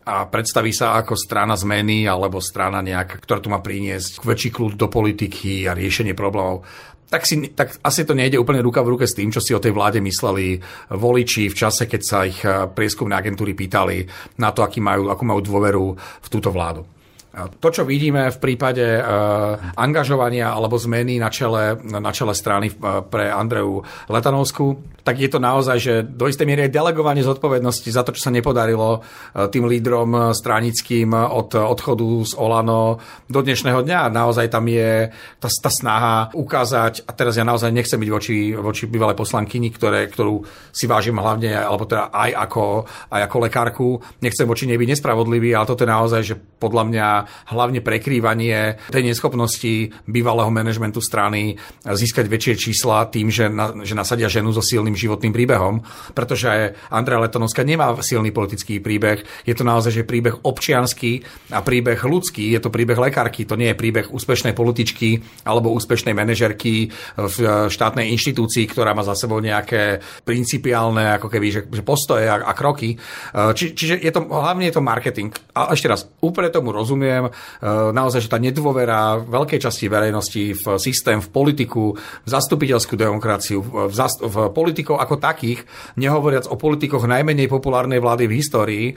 a 0.04 0.28
predstaví 0.28 0.68
sa 0.68 1.00
ako 1.00 1.16
strana 1.16 1.56
zmeny 1.56 2.04
alebo 2.04 2.36
strana 2.36 2.84
nejaká, 2.84 3.16
ktorá 3.24 3.40
tu 3.40 3.48
má 3.48 3.64
priniesť 3.64 4.20
väčší 4.20 4.52
kľud 4.52 4.76
do 4.76 4.92
politiky 4.92 5.64
a 5.64 5.72
riešenie 5.72 6.12
problémov, 6.12 6.60
tak, 7.08 7.24
si, 7.24 7.54
tak 7.54 7.78
asi 7.80 8.02
to 8.02 8.12
nejde 8.12 8.40
úplne 8.40 8.58
ruka 8.58 8.82
v 8.82 8.98
ruke 8.98 9.06
s 9.06 9.14
tým, 9.14 9.30
čo 9.30 9.38
si 9.38 9.54
o 9.54 9.62
tej 9.62 9.70
vláde 9.70 10.02
mysleli 10.02 10.58
voliči 10.92 11.46
v 11.46 11.56
čase, 11.56 11.86
keď 11.86 12.02
sa 12.02 12.26
ich 12.26 12.42
eh, 12.42 12.66
prieskumné 12.66 13.14
agentúry 13.14 13.54
pýtali 13.54 14.04
na 14.42 14.50
to, 14.50 14.66
aký 14.66 14.82
majú, 14.82 15.08
akú 15.08 15.22
majú 15.22 15.40
dôveru 15.40 15.84
v 15.96 16.28
túto 16.28 16.50
vládu. 16.50 16.82
To, 17.34 17.68
čo 17.74 17.82
vidíme 17.82 18.30
v 18.30 18.38
prípade 18.38 19.02
uh, 19.02 19.58
angažovania 19.74 20.54
alebo 20.54 20.78
zmeny 20.78 21.18
na 21.18 21.34
čele, 21.34 21.82
na 21.82 22.14
čele 22.14 22.30
strany 22.30 22.70
uh, 22.70 23.02
pre 23.02 23.26
Andreu 23.26 23.82
Letanovskú, 24.06 24.78
tak 25.02 25.18
je 25.18 25.26
to 25.26 25.42
naozaj, 25.42 25.76
že 25.82 25.94
do 26.06 26.30
istej 26.30 26.46
miery 26.46 26.70
je 26.70 26.78
delegovanie 26.78 27.26
zodpovednosti 27.26 27.90
za 27.90 28.06
to, 28.06 28.14
čo 28.14 28.30
sa 28.30 28.30
nepodarilo 28.30 29.02
uh, 29.02 29.50
tým 29.50 29.66
lídrom 29.66 30.30
stranickým 30.30 31.10
od 31.10 31.58
odchodu 31.58 32.06
z 32.22 32.32
Olano 32.38 33.02
do 33.26 33.42
dnešného 33.42 33.82
dňa. 33.82 34.14
Naozaj 34.14 34.54
tam 34.54 34.70
je 34.70 35.10
tá, 35.42 35.50
tá 35.50 35.70
snaha 35.74 36.30
ukázať, 36.38 37.02
a 37.02 37.10
teraz 37.18 37.34
ja 37.34 37.42
naozaj 37.42 37.74
nechcem 37.74 37.98
byť 37.98 38.10
voči, 38.14 38.54
voči 38.54 38.86
bývalej 38.86 39.18
poslankyni, 39.18 39.74
ktoré, 39.74 40.06
ktorú 40.06 40.46
si 40.70 40.86
vážim 40.86 41.18
hlavne, 41.18 41.50
alebo 41.50 41.82
teda 41.82 42.14
aj 42.14 42.30
ako, 42.46 42.86
aj 43.10 43.20
ako 43.26 43.36
lekárku, 43.42 43.88
nechcem 44.22 44.46
voči 44.46 44.70
nej 44.70 44.78
byť 44.78 44.94
nespravodlivý, 44.94 45.50
ale 45.50 45.66
toto 45.66 45.82
je 45.82 45.90
naozaj, 45.90 46.22
že 46.22 46.38
podľa 46.38 46.84
mňa 46.86 47.08
hlavne 47.52 47.80
prekrývanie 47.84 48.80
tej 48.90 49.02
neschopnosti 49.04 49.92
bývalého 50.08 50.50
manažmentu 50.50 50.98
strany 51.04 51.60
získať 51.84 52.26
väčšie 52.26 52.54
čísla 52.58 53.06
tým, 53.12 53.30
že, 53.30 53.46
na, 53.46 53.70
že 53.84 53.94
nasadia 53.94 54.26
ženu 54.26 54.50
so 54.50 54.64
silným 54.64 54.98
životným 54.98 55.30
príbehom, 55.30 55.84
pretože 56.16 56.74
Andrea 56.90 57.22
Letonovská 57.22 57.62
nemá 57.62 57.94
silný 58.02 58.34
politický 58.34 58.82
príbeh. 58.82 59.22
Je 59.46 59.54
to 59.54 59.62
naozaj 59.62 59.94
že 59.94 60.02
príbeh 60.02 60.42
občiansky 60.42 61.22
a 61.54 61.62
príbeh 61.62 62.02
ľudský. 62.02 62.50
Je 62.50 62.58
to 62.58 62.74
príbeh 62.74 62.98
lekárky, 62.98 63.46
to 63.46 63.54
nie 63.54 63.70
je 63.70 63.78
príbeh 63.78 64.10
úspešnej 64.10 64.56
političky 64.56 65.22
alebo 65.46 65.70
úspešnej 65.70 66.16
manažerky 66.16 66.90
v 67.14 67.36
štátnej 67.70 68.10
inštitúcii, 68.10 68.66
ktorá 68.66 68.90
má 68.90 69.06
za 69.06 69.14
sebou 69.14 69.38
nejaké 69.38 70.02
principiálne 70.26 71.14
ako 71.14 71.30
keby, 71.30 71.46
že, 71.54 71.60
že 71.70 71.82
postoje 71.86 72.26
a, 72.26 72.42
a 72.42 72.52
kroky. 72.56 72.98
Či, 73.30 73.78
čiže 73.78 73.94
je 74.02 74.10
to, 74.10 74.26
hlavne 74.26 74.66
je 74.66 74.74
to 74.74 74.82
marketing. 74.82 75.30
A 75.54 75.70
ešte 75.70 75.86
raz, 75.86 76.10
úplne 76.18 76.50
tomu 76.50 76.74
rozumiem, 76.74 77.13
poviem, 77.14 77.30
e, 77.30 77.92
naozaj, 77.94 78.20
že 78.26 78.32
tá 78.32 78.38
nedôvera 78.42 79.22
veľkej 79.22 79.60
časti 79.62 79.86
verejnosti 79.86 80.42
v 80.58 80.64
systém, 80.82 81.22
v 81.22 81.28
politiku, 81.30 81.94
v 81.96 82.28
zastupiteľskú 82.28 82.94
demokraciu, 82.98 83.62
v, 83.62 83.94
zast- 83.94 84.22
v 84.24 84.50
politikov 84.50 84.98
ako 84.98 85.20
takých, 85.22 85.62
nehovoriac 85.94 86.50
o 86.50 86.58
politikoch 86.58 87.06
najmenej 87.06 87.46
populárnej 87.46 88.02
vlády 88.02 88.26
v 88.26 88.36
histórii, 88.36 88.86
e, 88.90 88.94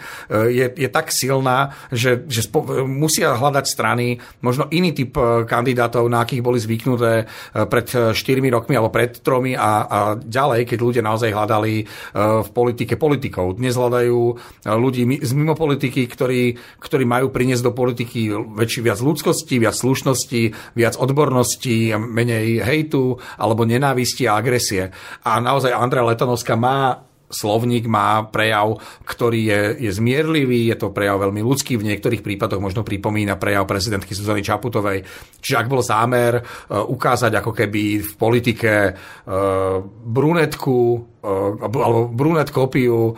je, 0.50 0.66
je 0.74 0.90
tak 0.90 1.14
silná, 1.14 1.76
že, 1.94 2.26
že 2.26 2.46
spo- 2.46 2.86
musia 2.88 3.38
hľadať 3.38 3.66
strany 3.68 4.18
možno 4.42 4.66
iný 4.74 4.94
typ 4.96 5.14
e, 5.18 5.46
kandidátov, 5.46 6.10
na 6.10 6.24
akých 6.24 6.42
boli 6.42 6.58
zvyknuté 6.58 7.30
pred 7.68 7.88
4 7.88 8.16
rokmi 8.48 8.74
alebo 8.80 8.94
pred 8.94 9.20
tromi 9.20 9.54
a, 9.54 9.86
a 9.86 10.00
ďalej, 10.16 10.64
keď 10.66 10.80
ľudia 10.80 11.04
naozaj 11.04 11.36
hľadali 11.36 11.74
v 12.16 12.50
politike 12.56 12.96
politikov. 12.96 13.60
Dnes 13.60 13.76
hľadajú 13.76 14.20
ľudí 14.64 15.04
z 15.20 15.32
mimo 15.36 15.54
politiky, 15.54 16.08
ktorí, 16.08 16.56
ktorí 16.80 17.04
majú 17.04 17.28
priniesť 17.30 17.64
do 17.68 17.74
politiky 17.76 18.07
politiky 18.08 18.32
väčší 18.32 18.80
viac 18.88 19.00
ľudskosti, 19.04 19.60
viac 19.60 19.76
slušnosti, 19.76 20.42
viac 20.80 20.96
odbornosti, 20.96 21.92
menej 22.00 22.64
hejtu 22.64 23.20
alebo 23.36 23.68
nenávisti 23.68 24.24
a 24.32 24.40
agresie. 24.40 24.96
A 25.28 25.44
naozaj 25.44 25.76
Andrea 25.76 26.08
Letanovská 26.08 26.56
má 26.56 27.04
slovník 27.28 27.92
má 27.92 28.24
prejav, 28.32 28.80
ktorý 29.04 29.42
je, 29.52 29.62
je 29.84 29.92
zmierlivý, 29.92 30.72
je 30.72 30.80
to 30.80 30.96
prejav 30.96 31.20
veľmi 31.20 31.44
ľudský, 31.44 31.76
v 31.76 31.92
niektorých 31.92 32.24
prípadoch 32.24 32.64
možno 32.64 32.88
pripomína 32.88 33.36
prejav 33.36 33.68
prezidentky 33.68 34.16
Suzany 34.16 34.40
Čaputovej. 34.40 35.04
Čiže 35.44 35.60
ak 35.60 35.68
bol 35.68 35.84
zámer 35.84 36.40
uh, 36.40 36.88
ukázať 36.88 37.44
ako 37.44 37.52
keby 37.52 37.84
v 38.00 38.12
politike 38.16 38.96
uh, 38.96 39.84
brunetku 39.84 40.80
uh, 40.96 41.60
alebo 41.60 42.08
brunet 42.08 42.48
kopiu 42.48 43.12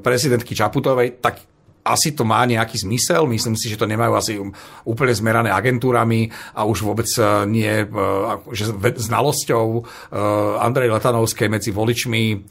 prezidentky 0.00 0.56
Čaputovej, 0.56 1.20
tak 1.20 1.57
asi 1.84 2.12
to 2.12 2.26
má 2.26 2.44
nejaký 2.44 2.84
zmysel. 2.84 3.24
Myslím 3.26 3.56
si, 3.56 3.70
že 3.70 3.78
to 3.80 3.88
nemajú 3.88 4.12
asi 4.14 4.34
úplne 4.84 5.14
zmerané 5.14 5.50
agentúrami 5.52 6.28
a 6.52 6.68
už 6.68 6.84
vôbec 6.84 7.08
e, 7.16 7.22
nie 7.48 7.72
e, 7.82 7.86
že 8.52 8.70
znalosťou 8.76 9.66
e, 9.78 9.82
Andrej 10.60 10.92
Letanovskej 10.92 11.48
medzi 11.48 11.70
voličmi 11.72 12.44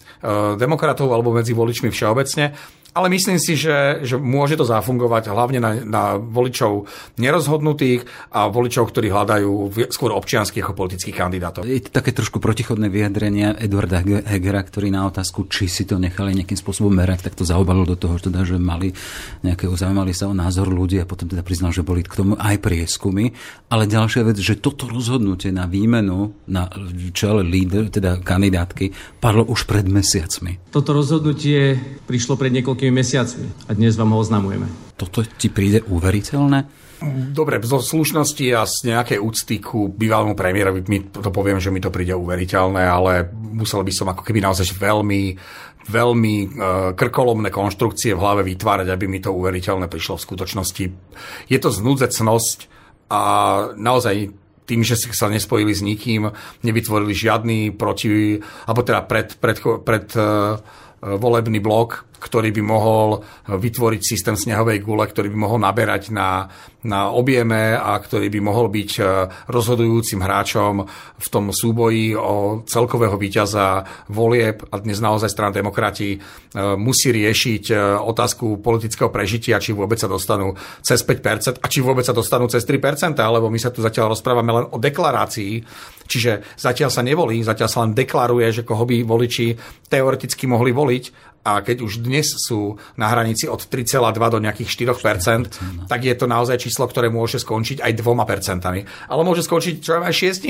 demokratov 0.58 1.14
alebo 1.14 1.36
medzi 1.36 1.54
voličmi 1.54 1.94
všeobecne 1.94 2.77
ale 2.94 3.14
myslím 3.14 3.38
si, 3.38 3.54
že, 3.54 4.02
že 4.02 4.16
môže 4.18 4.58
to 4.58 4.66
zafungovať 4.66 5.30
hlavne 5.30 5.60
na, 5.62 5.72
na 5.86 6.04
voličov 6.18 6.90
nerozhodnutých 7.22 8.08
a 8.34 8.50
voličov, 8.50 8.90
ktorí 8.90 9.14
hľadajú 9.14 9.52
skôr 9.94 10.16
občianských 10.16 10.66
ako 10.66 10.74
politických 10.74 11.18
kandidátov. 11.18 11.68
Je 11.68 11.84
to 11.84 11.94
také 11.94 12.10
trošku 12.16 12.42
protichodné 12.42 12.90
vyjadrenia 12.90 13.54
Eduarda 13.60 14.02
Hegera, 14.02 14.66
ktorý 14.66 14.90
na 14.90 15.06
otázku, 15.06 15.46
či 15.46 15.70
si 15.70 15.86
to 15.86 16.02
nechali 16.02 16.34
nejakým 16.34 16.58
spôsobom 16.58 16.90
merať, 16.90 17.30
tak 17.30 17.38
to 17.38 17.46
zaobalil 17.46 17.86
do 17.86 18.00
toho, 18.00 18.18
teda, 18.18 18.42
že 18.48 18.58
mali 18.58 18.96
nejaké, 19.46 19.70
zaujímali 19.70 20.16
sa 20.18 20.32
o 20.32 20.34
názor 20.34 20.72
ľudí 20.72 20.98
a 20.98 21.06
potom 21.06 21.30
teda 21.30 21.46
priznal, 21.46 21.70
že 21.70 21.86
boli 21.86 22.02
k 22.02 22.18
tomu 22.18 22.34
aj 22.34 22.58
prieskumy. 22.58 23.36
Ale 23.70 23.86
ďalšia 23.86 24.26
vec, 24.26 24.42
že 24.42 24.58
toto 24.58 24.90
rozhodnutie 24.90 25.54
na 25.54 25.70
výmenu 25.70 26.34
na 26.50 26.72
čele 27.14 27.44
líder, 27.44 27.92
teda 27.92 28.24
kandidátky, 28.24 29.20
padlo 29.22 29.46
už 29.46 29.70
pred 29.70 29.86
mesiacmi. 29.86 30.72
Toto 30.72 30.96
rozhodnutie 30.96 31.78
prišlo 32.08 32.40
pred 32.40 32.56
niekoľkými 32.56 32.87
niekoľkými 32.88 32.92
mesiacmi 32.96 33.48
a 33.68 33.72
dnes 33.76 34.00
vám 34.00 34.16
ho 34.16 34.20
oznamujeme. 34.24 34.68
Toto 34.96 35.22
ti 35.24 35.52
príde 35.52 35.84
uveriteľné? 35.84 36.88
Dobre, 37.30 37.62
zo 37.62 37.78
slušnosti 37.78 38.46
a 38.58 38.66
z 38.66 38.90
nejakej 38.90 39.20
úcty 39.22 39.62
ku 39.62 39.86
bývalému 39.94 40.34
premiérovi 40.34 40.82
mi 40.90 41.06
to 41.06 41.30
poviem, 41.30 41.62
že 41.62 41.70
mi 41.70 41.78
to 41.78 41.94
príde 41.94 42.18
uveriteľné, 42.18 42.82
ale 42.82 43.30
musel 43.30 43.86
by 43.86 43.94
som 43.94 44.10
ako 44.10 44.26
keby 44.26 44.42
naozaj 44.42 44.74
veľmi 44.74 45.38
veľmi 45.88 46.36
uh, 46.36 46.50
krkolomné 47.00 47.48
konštrukcie 47.48 48.12
v 48.12 48.20
hlave 48.20 48.44
vytvárať, 48.44 48.92
aby 48.92 49.08
mi 49.08 49.24
to 49.24 49.32
uveriteľné 49.32 49.88
prišlo 49.88 50.20
v 50.20 50.26
skutočnosti. 50.28 50.86
Je 51.48 51.60
to 51.64 51.70
znúdzecnosť 51.72 52.58
a 53.08 53.24
naozaj 53.72 54.36
tým, 54.68 54.84
že 54.84 55.00
sa 55.00 55.32
nespojili 55.32 55.72
s 55.72 55.80
nikým, 55.80 56.28
nevytvorili 56.68 57.16
žiadny 57.16 57.72
proti, 57.72 58.36
alebo 58.68 58.84
teda 58.84 59.08
pred, 59.08 59.40
pred, 59.40 59.56
pred 59.64 60.12
uh, 60.20 60.60
volebný 61.00 61.64
blok, 61.64 62.07
ktorý 62.18 62.50
by 62.54 62.64
mohol 62.66 63.22
vytvoriť 63.48 64.02
systém 64.02 64.36
snehovej 64.36 64.82
gule, 64.82 65.06
ktorý 65.06 65.30
by 65.30 65.38
mohol 65.38 65.60
naberať 65.62 66.10
na, 66.10 66.50
na 66.88 67.12
objeme 67.12 67.76
a 67.76 68.00
ktorý 68.00 68.32
by 68.32 68.40
mohol 68.40 68.72
byť 68.72 68.92
e, 68.98 69.02
rozhodujúcim 69.52 70.24
hráčom 70.24 70.88
v 71.18 71.28
tom 71.28 71.52
súboji 71.52 72.16
o 72.16 72.64
celkového 72.64 73.20
víťaza 73.20 73.84
volieb. 74.08 74.64
A 74.72 74.80
dnes 74.80 75.04
naozaj 75.04 75.28
strana 75.28 75.52
demokrati 75.52 76.16
e, 76.16 76.18
musí 76.80 77.12
riešiť 77.12 77.64
e, 77.70 77.76
otázku 78.02 78.64
politického 78.64 79.12
prežitia, 79.12 79.60
či 79.60 79.76
vôbec 79.76 80.00
sa 80.00 80.08
dostanú 80.08 80.56
cez 80.80 81.04
5% 81.04 81.60
a 81.60 81.68
či 81.68 81.80
vôbec 81.84 82.08
sa 82.08 82.16
dostanú 82.16 82.48
cez 82.48 82.64
3%, 82.64 83.20
lebo 83.20 83.52
my 83.52 83.60
sa 83.60 83.70
tu 83.70 83.84
zatiaľ 83.84 84.16
rozprávame 84.16 84.52
len 84.56 84.66
o 84.72 84.80
deklarácii, 84.80 85.60
čiže 86.08 86.56
zatiaľ 86.56 86.88
sa 86.88 87.04
nevolí, 87.04 87.44
zatiaľ 87.44 87.70
sa 87.70 87.84
len 87.84 87.92
deklaruje, 87.92 88.48
že 88.54 88.64
koho 88.64 88.88
by 88.88 89.04
voliči 89.04 89.60
teoreticky 89.92 90.48
mohli 90.48 90.72
voliť 90.72 91.37
a 91.48 91.64
keď 91.64 91.80
už 91.80 92.04
dnes 92.04 92.28
sú 92.28 92.76
na 93.00 93.08
hranici 93.08 93.48
od 93.48 93.64
3,2 93.64 94.12
do 94.20 94.40
nejakých 94.44 95.00
4%, 95.00 95.08
4%, 95.48 95.88
tak 95.88 96.04
je 96.04 96.12
to 96.12 96.28
naozaj 96.28 96.60
číslo, 96.60 96.90
ktoré 96.92 97.08
môže 97.08 97.40
skončiť 97.40 97.80
aj 97.80 97.92
2%. 97.96 98.84
Ale 99.08 99.22
môže 99.24 99.48
skončiť 99.48 99.76
čo 99.80 100.04
aj 100.04 100.12
6%, 100.12 100.44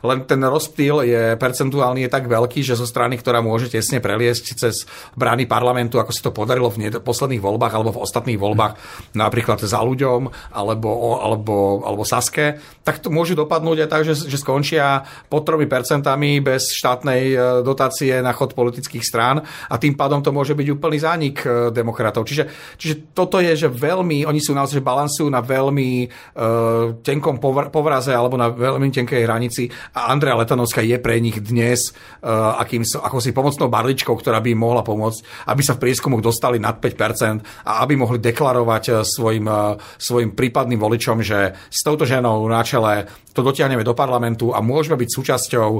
len 0.00 0.18
ten 0.24 0.40
rozptýl 0.40 1.04
je 1.04 1.22
percentuálny 1.36 2.08
je 2.08 2.10
tak 2.10 2.24
veľký, 2.24 2.64
že 2.64 2.78
zo 2.78 2.88
strany, 2.88 3.20
ktorá 3.20 3.44
môže 3.44 3.68
tesne 3.68 4.00
preliesť 4.00 4.56
cez 4.56 4.88
brány 5.18 5.44
parlamentu, 5.44 6.00
ako 6.00 6.12
sa 6.14 6.22
to 6.24 6.32
podarilo 6.32 6.72
v 6.72 6.96
posledných 7.02 7.42
voľbách 7.42 7.72
alebo 7.76 8.00
v 8.00 8.02
ostatných 8.02 8.40
voľbách, 8.40 8.80
napríklad 9.12 9.60
za 9.60 9.82
ľuďom 9.82 10.54
alebo, 10.54 11.20
alebo, 11.20 11.84
alebo 11.84 12.02
Saske, 12.06 12.62
tak 12.86 13.04
to 13.04 13.12
môže 13.12 13.36
dopadnúť 13.36 13.86
aj 13.86 13.88
tak, 13.90 14.02
že, 14.06 14.14
že 14.16 14.38
skončia 14.40 15.04
pod 15.28 15.44
3% 15.44 15.68
bez 16.40 16.72
štátnej 16.72 17.22
e, 17.32 17.36
dotácie 17.66 18.22
na 18.24 18.32
chod 18.32 18.54
politických 18.56 19.04
strán. 19.04 19.42
A 19.68 19.74
tým 19.76 19.89
tým 19.90 19.98
pádom 19.98 20.22
to 20.22 20.30
môže 20.30 20.54
byť 20.54 20.68
úplný 20.70 21.02
zánik 21.02 21.42
e, 21.42 21.74
demokratov. 21.74 22.22
Čiže, 22.22 22.46
čiže 22.78 23.10
toto 23.10 23.42
je, 23.42 23.50
že 23.58 23.66
veľmi, 23.66 24.22
oni 24.22 24.38
sú 24.38 24.54
naozaj, 24.54 24.78
balansujú 24.78 25.26
na 25.26 25.42
veľmi 25.42 26.06
uh, 26.06 26.94
tenkom 27.02 27.42
povraze 27.42 28.14
alebo 28.14 28.38
na 28.38 28.52
veľmi 28.52 28.92
tenkej 28.92 29.26
hranici 29.26 29.66
a 29.96 30.12
Andrea 30.12 30.38
Letanovská 30.38 30.84
je 30.84 31.00
pre 31.00 31.18
nich 31.18 31.42
dnes 31.42 31.90
uh, 31.90 32.60
akým, 32.60 32.86
ako 32.86 33.18
si 33.18 33.34
pomocnou 33.34 33.66
barličkou, 33.66 34.14
ktorá 34.14 34.38
by 34.38 34.54
im 34.54 34.60
mohla 34.60 34.86
pomôcť, 34.86 35.50
aby 35.50 35.62
sa 35.64 35.74
v 35.74 35.82
prieskumoch 35.88 36.22
dostali 36.22 36.60
nad 36.60 36.78
5% 36.78 37.66
a 37.66 37.82
aby 37.82 37.98
mohli 37.98 38.22
deklarovať 38.22 39.02
svojim, 39.02 39.46
uh, 39.48 39.74
svojim 39.98 40.36
prípadným 40.36 40.78
voličom, 40.78 41.24
že 41.24 41.56
s 41.66 41.80
touto 41.82 42.06
ženou 42.06 42.44
na 42.46 42.62
čele 42.62 43.10
to 43.30 43.46
dotiahneme 43.46 43.86
do 43.86 43.94
parlamentu 43.94 44.50
a 44.50 44.58
môžeme 44.58 44.98
byť 44.98 45.10
súčasťou 45.10 45.70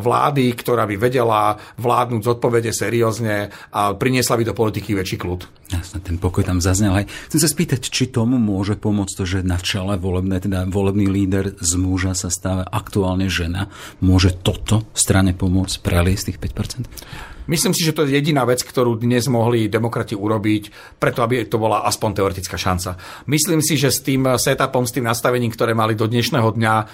vlády, 0.00 0.44
ktorá 0.52 0.84
by 0.84 0.96
vedela 1.00 1.56
vládnuť 1.80 2.20
zodpovede 2.20 2.70
seriózne 2.70 3.48
a 3.72 3.94
priniesla 3.94 4.38
by 4.38 4.44
do 4.48 4.54
politiky 4.56 4.96
väčší 4.96 5.16
kľud. 5.20 5.46
Jasne, 5.68 6.00
ten 6.00 6.16
pokoj 6.16 6.42
tam 6.42 6.64
zaznel 6.64 7.04
aj. 7.04 7.04
Chcem 7.28 7.40
sa 7.44 7.48
spýtať, 7.48 7.80
či 7.92 8.08
tomu 8.08 8.40
môže 8.40 8.74
pomôcť 8.80 9.14
to, 9.14 9.24
že 9.28 9.38
na 9.44 9.60
čele 9.60 10.00
volebné, 10.00 10.40
teda 10.40 10.64
volebný 10.64 11.06
líder 11.06 11.54
z 11.60 11.72
muža 11.76 12.16
sa 12.16 12.32
stáva 12.32 12.64
aktuálne 12.64 13.28
žena. 13.28 13.68
Môže 14.00 14.32
toto 14.32 14.88
strane 14.96 15.36
pomôcť 15.36 15.84
preliesť 15.84 16.32
tých 16.32 16.38
5%? 16.40 17.37
Myslím 17.48 17.72
si, 17.72 17.80
že 17.80 17.96
to 17.96 18.04
je 18.04 18.12
jediná 18.12 18.44
vec, 18.44 18.60
ktorú 18.60 19.00
dnes 19.00 19.24
mohli 19.24 19.72
demokrati 19.72 20.12
urobiť, 20.12 20.94
preto 21.00 21.24
aby 21.24 21.48
to 21.48 21.56
bola 21.56 21.80
aspoň 21.88 22.20
teoretická 22.20 22.60
šanca. 22.60 23.00
Myslím 23.24 23.64
si, 23.64 23.80
že 23.80 23.88
s 23.88 24.04
tým 24.04 24.36
setupom, 24.36 24.84
s 24.84 24.92
tým 24.92 25.08
nastavením, 25.08 25.48
ktoré 25.48 25.72
mali 25.72 25.96
do 25.96 26.04
dnešného 26.04 26.44
dňa, 26.44 26.74
e, 26.76 26.84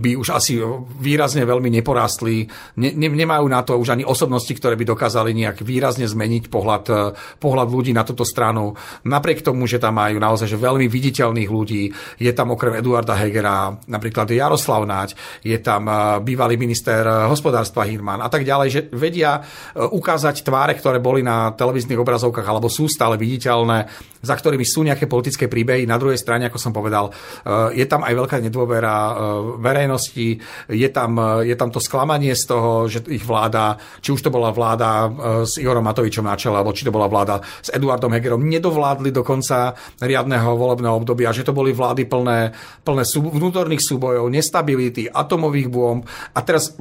by 0.00 0.10
už 0.16 0.32
asi 0.32 0.56
výrazne 0.96 1.44
veľmi 1.44 1.68
neporástli. 1.68 2.48
Ne, 2.80 2.96
ne, 2.96 3.12
nemajú 3.12 3.44
na 3.44 3.60
to 3.60 3.76
už 3.76 3.92
ani 3.92 4.08
osobnosti, 4.08 4.48
ktoré 4.56 4.72
by 4.80 4.88
dokázali 4.88 5.36
nejak 5.36 5.60
výrazne 5.60 6.08
zmeniť 6.08 6.48
pohľad, 6.48 6.84
e, 6.88 7.00
pohľad 7.36 7.68
ľudí 7.68 7.92
na 7.92 8.00
túto 8.00 8.24
stranu. 8.24 8.72
Napriek 9.04 9.44
tomu, 9.44 9.68
že 9.68 9.76
tam 9.76 10.00
majú 10.00 10.16
naozaj 10.16 10.48
že 10.48 10.56
veľmi 10.56 10.88
viditeľných 10.88 11.50
ľudí, 11.52 11.92
je 12.16 12.32
tam 12.32 12.56
okrem 12.56 12.80
Eduarda 12.80 13.20
Hegera 13.20 13.76
napríklad 13.84 14.32
Jaroslav 14.32 14.88
Náď, 14.88 15.12
je 15.44 15.60
tam 15.60 15.84
e, 15.92 16.24
bývalý 16.24 16.56
minister 16.56 17.04
hospodárstva 17.28 17.84
Hirman 17.84 18.24
a 18.24 18.32
tak 18.32 18.48
ďalej, 18.48 18.68
že 18.72 18.80
vedia 18.96 19.44
ukázať 19.90 20.46
tváre, 20.46 20.78
ktoré 20.78 21.02
boli 21.02 21.20
na 21.20 21.50
televíznych 21.52 21.98
obrazovkách 21.98 22.46
alebo 22.46 22.70
sú 22.70 22.86
stále 22.86 23.18
viditeľné, 23.18 23.90
za 24.20 24.34
ktorými 24.36 24.64
sú 24.64 24.84
nejaké 24.86 25.08
politické 25.10 25.48
príbehy. 25.48 25.88
Na 25.88 25.96
druhej 25.96 26.20
strane, 26.20 26.46
ako 26.46 26.58
som 26.60 26.72
povedal, 26.72 27.10
eh, 27.10 27.82
je 27.82 27.86
tam 27.90 28.06
aj 28.06 28.14
veľká 28.14 28.36
nedôvera 28.40 28.96
eh, 28.96 29.14
verejnosti, 29.58 30.28
je 30.70 30.88
tam, 30.92 31.18
eh, 31.18 31.50
je 31.50 31.56
tam 31.56 31.74
to 31.74 31.80
sklamanie 31.82 32.32
z 32.36 32.44
toho, 32.46 32.86
že 32.86 33.04
ich 33.10 33.24
vláda, 33.24 33.76
či 34.00 34.14
už 34.14 34.22
to 34.22 34.30
bola 34.30 34.54
vláda 34.54 35.10
s 35.44 35.58
Igorom 35.58 35.84
Matovičom 35.84 36.24
na 36.24 36.36
čele, 36.38 36.60
alebo 36.60 36.72
či 36.76 36.86
to 36.86 36.94
bola 36.94 37.10
vláda 37.10 37.40
s 37.42 37.72
Eduardom 37.72 38.12
Hegerom, 38.12 38.46
nedovládli 38.46 39.10
do 39.10 39.26
konca 39.26 39.74
riadneho 39.98 40.54
volebného 40.54 40.94
obdobia, 40.94 41.34
že 41.34 41.42
to 41.42 41.56
boli 41.56 41.74
vlády 41.74 42.06
plné, 42.06 42.54
plné 42.84 43.04
sú, 43.04 43.24
vnútorných 43.24 43.82
súbojov, 43.82 44.28
nestability, 44.28 45.08
atomových 45.10 45.68
bomb. 45.72 46.04
A 46.36 46.38
teraz 46.44 46.76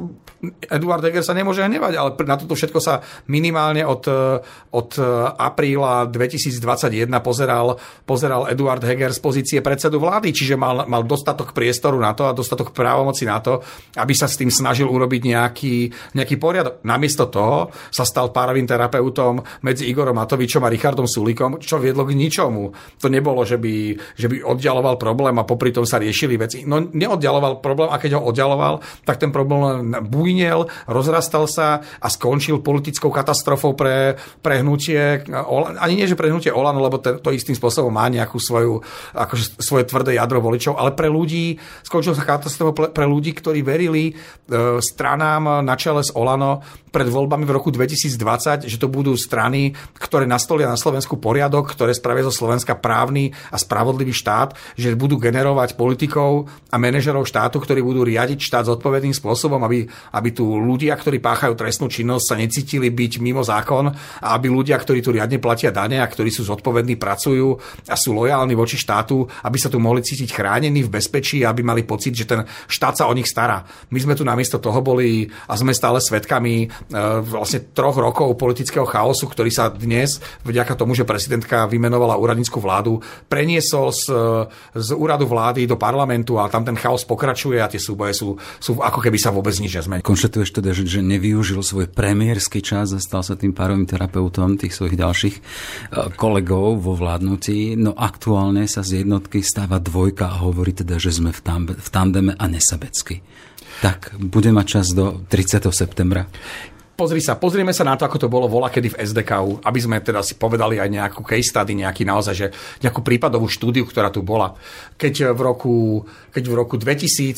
Eduard 0.68 1.04
Heger 1.04 1.24
sa 1.24 1.36
nemôže 1.36 1.64
hnevať, 1.64 1.94
ale 2.00 2.10
na 2.24 2.36
toto 2.40 2.56
všetko 2.56 2.80
sa 2.80 2.99
minimálne 3.28 3.84
od, 3.86 4.04
od 4.72 4.90
apríla 5.36 6.08
2021 6.10 7.10
pozeral, 7.20 7.78
pozeral 8.04 8.48
Eduard 8.52 8.84
Heger 8.84 9.14
z 9.14 9.20
pozície 9.22 9.60
predsedu 9.60 10.02
vlády, 10.02 10.34
čiže 10.34 10.56
mal, 10.56 10.86
mal 10.86 11.04
dostatok 11.06 11.52
priestoru 11.52 11.98
na 11.98 12.14
to 12.14 12.26
a 12.28 12.36
dostatok 12.36 12.72
právomoci 12.72 13.24
na 13.28 13.40
to, 13.44 13.62
aby 13.98 14.14
sa 14.14 14.26
s 14.26 14.40
tým 14.40 14.50
snažil 14.50 14.88
urobiť 14.90 15.22
nejaký, 15.30 15.76
nejaký 16.16 16.36
poriadok. 16.38 16.82
Namiesto 16.86 17.28
toho 17.30 17.70
sa 17.90 18.04
stal 18.08 18.32
párovým 18.34 18.66
terapeutom 18.66 19.42
medzi 19.66 19.90
Igorom 19.90 20.18
Matovičom 20.18 20.64
a 20.66 20.72
Richardom 20.72 21.06
Sulikom, 21.06 21.62
čo 21.62 21.78
viedlo 21.82 22.06
k 22.06 22.16
ničomu. 22.16 22.72
To 23.02 23.08
nebolo, 23.08 23.44
že 23.44 23.58
by, 23.58 23.96
že 24.16 24.28
by 24.28 24.44
oddialoval 24.44 24.96
problém 25.02 25.36
a 25.38 25.48
popri 25.48 25.74
tom 25.74 25.86
sa 25.86 26.02
riešili 26.02 26.36
veci. 26.38 26.58
No 26.64 26.80
neoddialoval 26.82 27.64
problém 27.64 27.90
a 27.90 27.98
keď 28.02 28.20
ho 28.20 28.26
oddialoval, 28.30 28.82
tak 29.04 29.22
ten 29.22 29.30
problém 29.34 29.94
bujnel, 30.06 30.68
rozrastal 30.90 31.46
sa 31.50 31.82
a 31.82 32.08
skončil 32.08 32.62
politickou 32.90 33.14
katastrofou 33.14 33.78
pre, 33.78 34.18
pre 34.42 34.66
hnutie, 34.66 35.22
ani 35.78 35.94
nie, 35.94 36.10
že 36.10 36.18
pre 36.18 36.34
hnutie 36.34 36.50
Olano, 36.50 36.82
lebo 36.82 36.98
to, 36.98 37.22
to 37.22 37.30
istým 37.30 37.54
spôsobom 37.54 37.94
má 37.94 38.10
nejakú 38.10 38.42
svoju, 38.42 38.82
akože 39.14 39.62
svoje 39.62 39.86
tvrdé 39.86 40.18
jadro 40.18 40.42
voličov, 40.42 40.74
ale 40.74 40.98
pre 40.98 41.06
ľudí, 41.06 41.62
skončil 41.86 42.18
sa 42.18 42.26
katastrofou 42.26 42.90
pre 42.90 43.06
ľudí, 43.06 43.38
ktorí 43.38 43.62
verili 43.62 44.10
e, 44.10 44.14
stranám 44.82 45.62
na 45.62 45.76
čele 45.78 46.02
s 46.02 46.10
Olano 46.18 46.66
pred 46.90 47.08
voľbami 47.08 47.46
v 47.46 47.56
roku 47.56 47.70
2020, 47.70 48.66
že 48.66 48.78
to 48.82 48.90
budú 48.90 49.14
strany, 49.14 49.74
ktoré 49.98 50.26
nastolia 50.26 50.70
na 50.70 50.78
Slovensku 50.78 51.22
poriadok, 51.22 51.74
ktoré 51.74 51.94
spravia 51.94 52.26
zo 52.26 52.34
Slovenska 52.34 52.78
právny 52.78 53.34
a 53.54 53.58
spravodlivý 53.58 54.14
štát, 54.14 54.58
že 54.76 54.98
budú 54.98 55.22
generovať 55.22 55.78
politikov 55.78 56.50
a 56.70 56.76
manažerov 56.82 57.30
štátu, 57.30 57.62
ktorí 57.62 57.82
budú 57.86 58.06
riadiť 58.06 58.40
štát 58.42 58.66
zodpovedným 58.70 59.14
spôsobom, 59.14 59.62
aby, 59.66 59.86
aby 60.14 60.30
tu 60.34 60.46
ľudia, 60.58 60.98
ktorí 60.98 61.22
páchajú 61.22 61.54
trestnú 61.54 61.88
činnosť, 61.90 62.26
sa 62.26 62.36
necítili 62.36 62.90
byť 62.90 63.22
mimo 63.22 63.46
zákon 63.46 63.90
a 64.22 64.28
aby 64.38 64.50
ľudia, 64.50 64.78
ktorí 64.78 65.02
tu 65.06 65.14
riadne 65.14 65.38
platia 65.38 65.70
dane 65.70 66.02
a 66.02 66.08
ktorí 66.10 66.34
sú 66.34 66.46
zodpovední, 66.46 66.98
pracujú 66.98 67.58
a 67.86 67.96
sú 67.96 68.18
lojálni 68.18 68.58
voči 68.58 68.78
štátu, 68.78 69.26
aby 69.46 69.58
sa 69.62 69.70
tu 69.70 69.78
mohli 69.78 70.02
cítiť 70.02 70.30
chránení 70.34 70.86
v 70.86 70.94
bezpečí, 70.94 71.46
aby 71.46 71.62
mali 71.62 71.86
pocit, 71.86 72.18
že 72.18 72.26
ten 72.26 72.42
štát 72.66 73.04
sa 73.04 73.06
o 73.08 73.14
nich 73.14 73.30
stará. 73.30 73.64
My 73.94 74.00
sme 74.02 74.18
tu 74.18 74.26
namiesto 74.26 74.58
toho 74.58 74.82
boli 74.82 75.30
a 75.48 75.54
sme 75.54 75.76
stále 75.76 76.02
svetkami 76.02 76.70
vlastne 77.26 77.70
troch 77.76 78.00
rokov 78.00 78.34
politického 78.40 78.88
chaosu, 78.88 79.28
ktorý 79.28 79.52
sa 79.52 79.68
dnes, 79.70 80.24
vďaka 80.48 80.74
tomu, 80.80 80.96
že 80.96 81.04
prezidentka 81.04 81.68
vymenovala 81.68 82.16
úradnícku 82.18 82.58
vládu, 82.58 83.04
preniesol 83.28 83.92
z, 83.92 84.10
z 84.74 84.90
úradu 84.96 85.28
vlády 85.28 85.68
do 85.68 85.76
parlamentu 85.76 86.40
a 86.40 86.48
tam 86.48 86.64
ten 86.64 86.78
chaos 86.80 87.04
pokračuje 87.04 87.60
a 87.60 87.70
tie 87.70 87.82
súboje 87.82 88.16
sú, 88.16 88.40
sú 88.58 88.80
ako 88.80 89.00
keby 89.04 89.18
sa 89.20 89.30
vôbec 89.30 89.54
nič 89.60 89.76
nezmenilo. 89.76 90.06
Konštatuješ 90.06 90.50
teda, 90.56 90.72
že, 90.74 90.88
že 90.88 91.02
nevyužil 91.04 91.62
svoj 91.62 91.92
premiérsky 91.92 92.64
čas 92.64 92.96
a 92.96 93.00
stal 93.00 93.22
sa 93.22 93.36
tým 93.36 93.52
párovým 93.52 93.86
terapeutom 93.86 94.56
tých 94.56 94.76
svojich 94.76 94.96
ďalších 94.98 95.36
e, 95.38 95.42
kolegov 96.16 96.82
vo 96.82 96.94
vládnutí. 96.96 97.76
No 97.80 97.94
aktuálne 97.96 98.66
sa 98.66 98.82
z 98.86 99.04
jednotky 99.06 99.44
stáva 99.44 99.78
dvojka 99.78 100.30
a 100.30 100.42
hovorí 100.46 100.74
teda, 100.74 101.02
že 101.02 101.16
sme 101.16 101.36
v, 101.36 101.42
tam, 101.42 101.62
v 101.70 101.90
tandeme 101.90 102.34
a 102.36 102.46
nesabecky. 102.48 103.22
Tak, 103.80 104.20
bude 104.20 104.52
mať 104.52 104.66
čas 104.68 104.92
do 104.92 105.24
30. 105.32 105.72
septembra. 105.72 106.28
Pozri 107.00 107.24
sa, 107.24 107.40
pozrieme 107.40 107.72
sa 107.72 107.88
na 107.88 107.96
to, 107.96 108.04
ako 108.04 108.20
to 108.20 108.28
bolo 108.28 108.52
vola 108.52 108.68
kedy 108.68 108.92
v 108.92 109.00
SDKU, 109.00 109.64
aby 109.64 109.80
sme 109.80 110.04
teda 110.04 110.20
si 110.20 110.36
povedali 110.36 110.84
aj 110.84 110.90
nejakú 110.92 111.24
case 111.24 111.48
study, 111.48 111.80
nejaký 111.80 112.04
naozaj, 112.04 112.36
že 112.36 112.48
nejakú 112.84 113.00
prípadovú 113.00 113.48
štúdiu, 113.48 113.88
ktorá 113.88 114.12
tu 114.12 114.20
bola. 114.20 114.52
Keď 115.00 115.32
v 115.32 115.40
roku, 115.40 116.04
keď 116.28 116.44
v 116.44 116.58
roku 116.60 116.76
2000 116.76 117.08
e, 117.08 117.36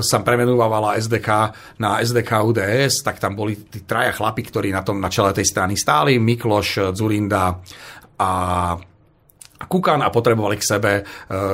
sa 0.00 0.24
premenovala 0.24 0.96
SDK 0.96 1.28
na 1.76 2.00
SDK 2.00 2.40
UDS, 2.40 3.04
tak 3.04 3.20
tam 3.20 3.36
boli 3.36 3.60
tí 3.68 3.84
traja 3.84 4.16
chlapi, 4.16 4.48
ktorí 4.48 4.72
na 4.72 4.80
tom 4.80 4.96
na 4.96 5.12
čele 5.12 5.36
tej 5.36 5.44
strany 5.44 5.76
stáli, 5.76 6.16
Mikloš, 6.16 6.96
Zurinda 6.96 7.60
a 8.16 8.30
a 9.62 9.70
Kukan 9.70 10.02
a 10.02 10.10
potrebovali 10.10 10.58
k 10.58 10.66
sebe 10.66 10.92
e, 10.98 11.02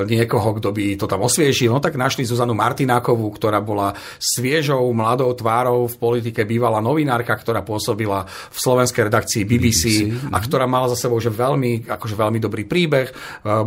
niekoho, 0.09 0.57
kto 0.57 0.73
by 0.73 0.97
to 0.97 1.05
tam 1.05 1.21
osviežil. 1.29 1.69
No 1.69 1.85
tak 1.85 2.01
našli 2.01 2.25
Zuzanu 2.25 2.57
Martinákovú, 2.57 3.29
ktorá 3.37 3.61
bola 3.61 3.93
sviežou, 4.17 4.89
mladou 4.97 5.29
tvárou 5.37 5.85
v 5.85 5.97
politike, 6.01 6.49
bývala 6.49 6.81
novinárka, 6.81 7.37
ktorá 7.37 7.61
pôsobila 7.61 8.25
v 8.25 8.57
slovenskej 8.57 9.13
redakcii 9.13 9.43
BBC, 9.45 10.09
BBC 10.09 10.33
a 10.33 10.41
ktorá 10.41 10.65
mala 10.65 10.89
za 10.89 10.97
sebou 10.97 11.21
že 11.21 11.29
veľmi, 11.29 11.85
akože 11.85 12.17
veľmi 12.17 12.41
dobrý 12.41 12.65
príbeh, 12.65 13.13
e, 13.13 13.15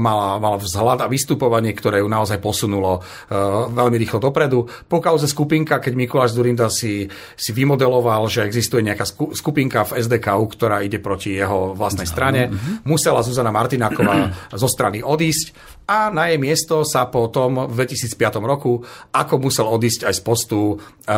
mala, 0.01 0.41
mala 0.41 0.57
vzhľad 0.57 1.05
a 1.05 1.11
vystupovanie, 1.11 1.77
ktoré 1.77 2.01
ju 2.01 2.09
naozaj 2.09 2.41
posunulo 2.41 3.05
e, 3.29 3.37
veľmi 3.69 3.95
rýchlo 4.01 4.17
dopredu. 4.17 4.65
Po 4.89 4.97
kauze 4.97 5.29
skupinka, 5.29 5.77
keď 5.77 5.93
Mikuláš 5.93 6.33
Zurinda 6.33 6.73
si, 6.73 7.05
si 7.37 7.51
vymodeloval, 7.53 8.25
že 8.25 8.47
existuje 8.47 8.81
nejaká 8.81 9.05
skupinka 9.37 9.85
v 9.85 10.01
SDKU, 10.01 10.43
ktorá 10.57 10.81
ide 10.81 10.97
proti 10.97 11.37
jeho 11.37 11.77
vlastnej 11.77 12.09
strane, 12.09 12.49
musela 12.87 13.21
Zuzana 13.21 13.53
Martináková 13.53 14.15
zo 14.51 14.67
strany 14.67 15.03
odísť 15.03 15.70
a 15.91 16.07
na 16.13 16.31
jej 16.31 16.39
miesto 16.39 16.87
sa 16.87 17.09
po 17.11 17.27
tom 17.27 17.67
v 17.67 17.73
2005 17.75 18.15
roku, 18.41 18.79
ako 19.11 19.33
musel 19.41 19.67
odísť 19.67 20.07
aj 20.07 20.13
z 20.15 20.21
postu 20.23 20.59
e, 20.71 20.75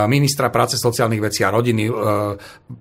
ministra 0.10 0.49
práce, 0.49 0.82
sociálnych 0.82 1.21
vecí 1.21 1.45
a 1.45 1.54
rodiny, 1.54 1.86
e, 1.86 1.93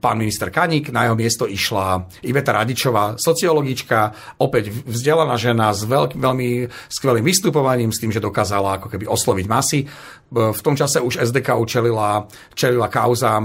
pán 0.00 0.16
minister 0.16 0.48
Kaník, 0.48 0.88
na 0.88 1.04
jeho 1.04 1.18
miesto 1.18 1.44
išla 1.44 2.08
Iveta 2.24 2.56
Radičová, 2.56 3.20
sociologička, 3.20 4.14
opäť 4.40 4.72
vzdelaná 4.72 5.36
žena 5.36 5.74
s 5.74 5.84
veľk, 5.84 6.16
veľmi 6.16 6.70
skvelým 6.88 7.26
vystupovaním, 7.26 7.92
s 7.92 8.00
tým, 8.00 8.14
že 8.14 8.24
dokázala 8.24 8.80
ako 8.80 8.88
keby 8.88 9.04
osloviť 9.10 9.46
masy. 9.50 9.84
E, 9.84 9.86
v 10.32 10.60
tom 10.64 10.78
čase 10.78 11.02
už 11.02 11.20
SDK 11.20 11.60
učelila 11.60 12.24
čelila 12.56 12.88
kauzám, 12.88 13.44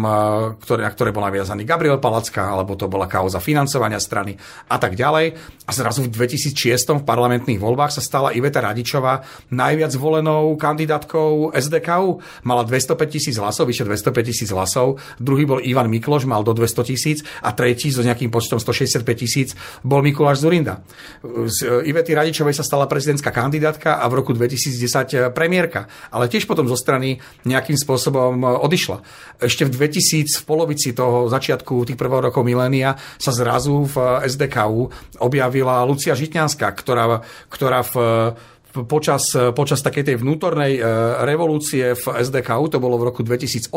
ktoré, 0.64 0.88
na 0.88 0.92
ktoré 0.94 1.10
bola 1.12 1.28
viazaný 1.34 1.68
Gabriel 1.68 2.00
Palacka, 2.00 2.48
alebo 2.48 2.80
to 2.80 2.88
bola 2.88 3.10
kauza 3.12 3.44
financovania 3.44 4.00
strany 4.00 4.40
a 4.72 4.78
tak 4.80 4.96
ďalej. 4.96 5.36
A 5.68 5.72
zrazu 5.76 6.08
v 6.08 6.14
2006 6.16 7.04
v 7.04 7.04
parlamentných 7.04 7.60
voľbách 7.60 7.92
sa 7.92 8.00
stala 8.00 8.27
Iveta 8.34 8.62
Radičová 8.62 9.22
najviac 9.52 9.94
volenou 9.96 10.56
kandidátkou 10.56 11.52
SDKU. 11.56 12.20
Mala 12.44 12.64
205 12.64 13.08
tisíc 13.08 13.36
hlasov, 13.38 13.68
vyše 13.68 13.84
205 13.86 14.30
tisíc 14.30 14.50
hlasov. 14.52 15.00
Druhý 15.20 15.46
bol 15.46 15.60
Ivan 15.64 15.88
Mikloš, 15.88 16.26
mal 16.26 16.44
do 16.44 16.52
200 16.52 16.90
tisíc 16.90 17.24
a 17.44 17.52
tretí 17.54 17.92
so 17.94 18.04
nejakým 18.04 18.32
počtom 18.34 18.60
165 18.60 19.04
tisíc 19.16 19.54
bol 19.84 20.02
Mikuláš 20.02 20.44
Zurinda. 20.44 20.84
Z 21.24 21.88
Ivety 21.88 22.12
Radičovej 22.18 22.58
sa 22.58 22.66
stala 22.66 22.90
prezidentská 22.90 23.32
kandidátka 23.32 24.02
a 24.02 24.06
v 24.10 24.14
roku 24.20 24.32
2010 24.34 25.32
premiérka. 25.32 25.88
Ale 26.12 26.28
tiež 26.28 26.50
potom 26.50 26.66
zo 26.68 26.76
strany 26.76 27.20
nejakým 27.46 27.78
spôsobom 27.78 28.42
odišla. 28.44 29.02
Ešte 29.42 29.68
v 29.68 29.72
2000, 29.74 30.42
v 30.42 30.46
polovici 30.48 30.92
toho 30.92 31.30
začiatku 31.30 31.86
tých 31.86 32.00
prvých 32.00 32.32
rokov 32.32 32.42
milénia 32.42 32.96
sa 33.20 33.36
zrazu 33.36 33.86
v 33.86 34.26
SDKU 34.26 34.90
objavila 35.22 35.84
Lucia 35.84 36.16
Žitňanská, 36.16 36.72
ktorá, 36.72 37.22
ktorá 37.52 37.84
v 37.84 37.94
Uh. 38.18 38.36
Počas, 38.86 39.34
počas 39.58 39.82
takej 39.82 40.14
tej 40.14 40.16
vnútornej 40.22 40.78
e, 40.78 40.82
revolúcie 41.26 41.98
v 41.98 42.06
SDKU, 42.22 42.70
to 42.70 42.78
bolo 42.78 43.02
v 43.02 43.10
roku 43.10 43.26
2008, 43.26 43.72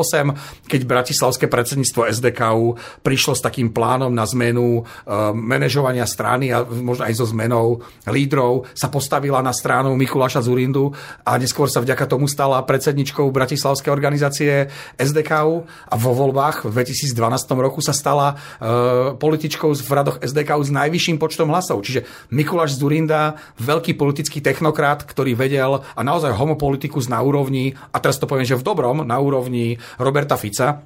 keď 0.67 0.81
bratislavské 0.85 1.47
predsedníctvo 1.47 2.11
SDKU 2.11 2.77
prišlo 3.01 3.33
s 3.39 3.41
takým 3.41 3.73
plánom 3.73 4.11
na 4.11 4.27
zmenu 4.29 4.83
e, 4.83 5.13
manažovania 5.33 6.05
strany 6.05 6.51
a 6.51 6.67
možno 6.67 7.07
aj 7.07 7.15
so 7.15 7.25
zmenou 7.31 7.81
lídrov, 8.11 8.67
sa 8.75 8.91
postavila 8.91 9.39
na 9.41 9.55
stranu 9.55 9.95
Mikuláša 9.95 10.43
Zurindu 10.43 10.91
a 11.23 11.39
neskôr 11.39 11.71
sa 11.71 11.79
vďaka 11.79 12.11
tomu 12.11 12.27
stala 12.27 12.59
predsedničkou 12.67 13.31
bratislavskej 13.31 13.95
organizácie 13.95 14.67
SDKU 14.99 15.55
a 15.87 15.95
vo 15.95 16.13
voľbách 16.17 16.67
v 16.67 16.83
2012 16.83 17.15
roku 17.63 17.79
sa 17.79 17.95
stala 17.95 18.35
uh, 18.35 19.15
političkou 19.15 19.71
v 19.71 19.93
radoch 19.95 20.19
SDKU 20.19 20.63
s 20.67 20.75
najvyšším 20.75 21.23
počtom 21.23 21.53
hlasov. 21.55 21.87
Čiže 21.87 22.03
Mikuláš 22.35 22.75
Zurinda, 22.75 23.39
veľký 23.63 23.95
politický 23.95 24.43
technokrát, 24.43 24.90
kamarád, 24.91 25.07
ktorý 25.07 25.39
vedel 25.39 25.79
a 25.79 26.01
naozaj 26.03 26.35
homopolitikus 26.35 27.07
na 27.07 27.23
úrovni, 27.23 27.79
a 27.95 28.03
teraz 28.03 28.19
to 28.19 28.27
poviem, 28.27 28.47
že 28.47 28.59
v 28.59 28.67
dobrom, 28.67 29.07
na 29.07 29.19
úrovni 29.23 29.79
Roberta 29.99 30.35
Fica, 30.35 30.83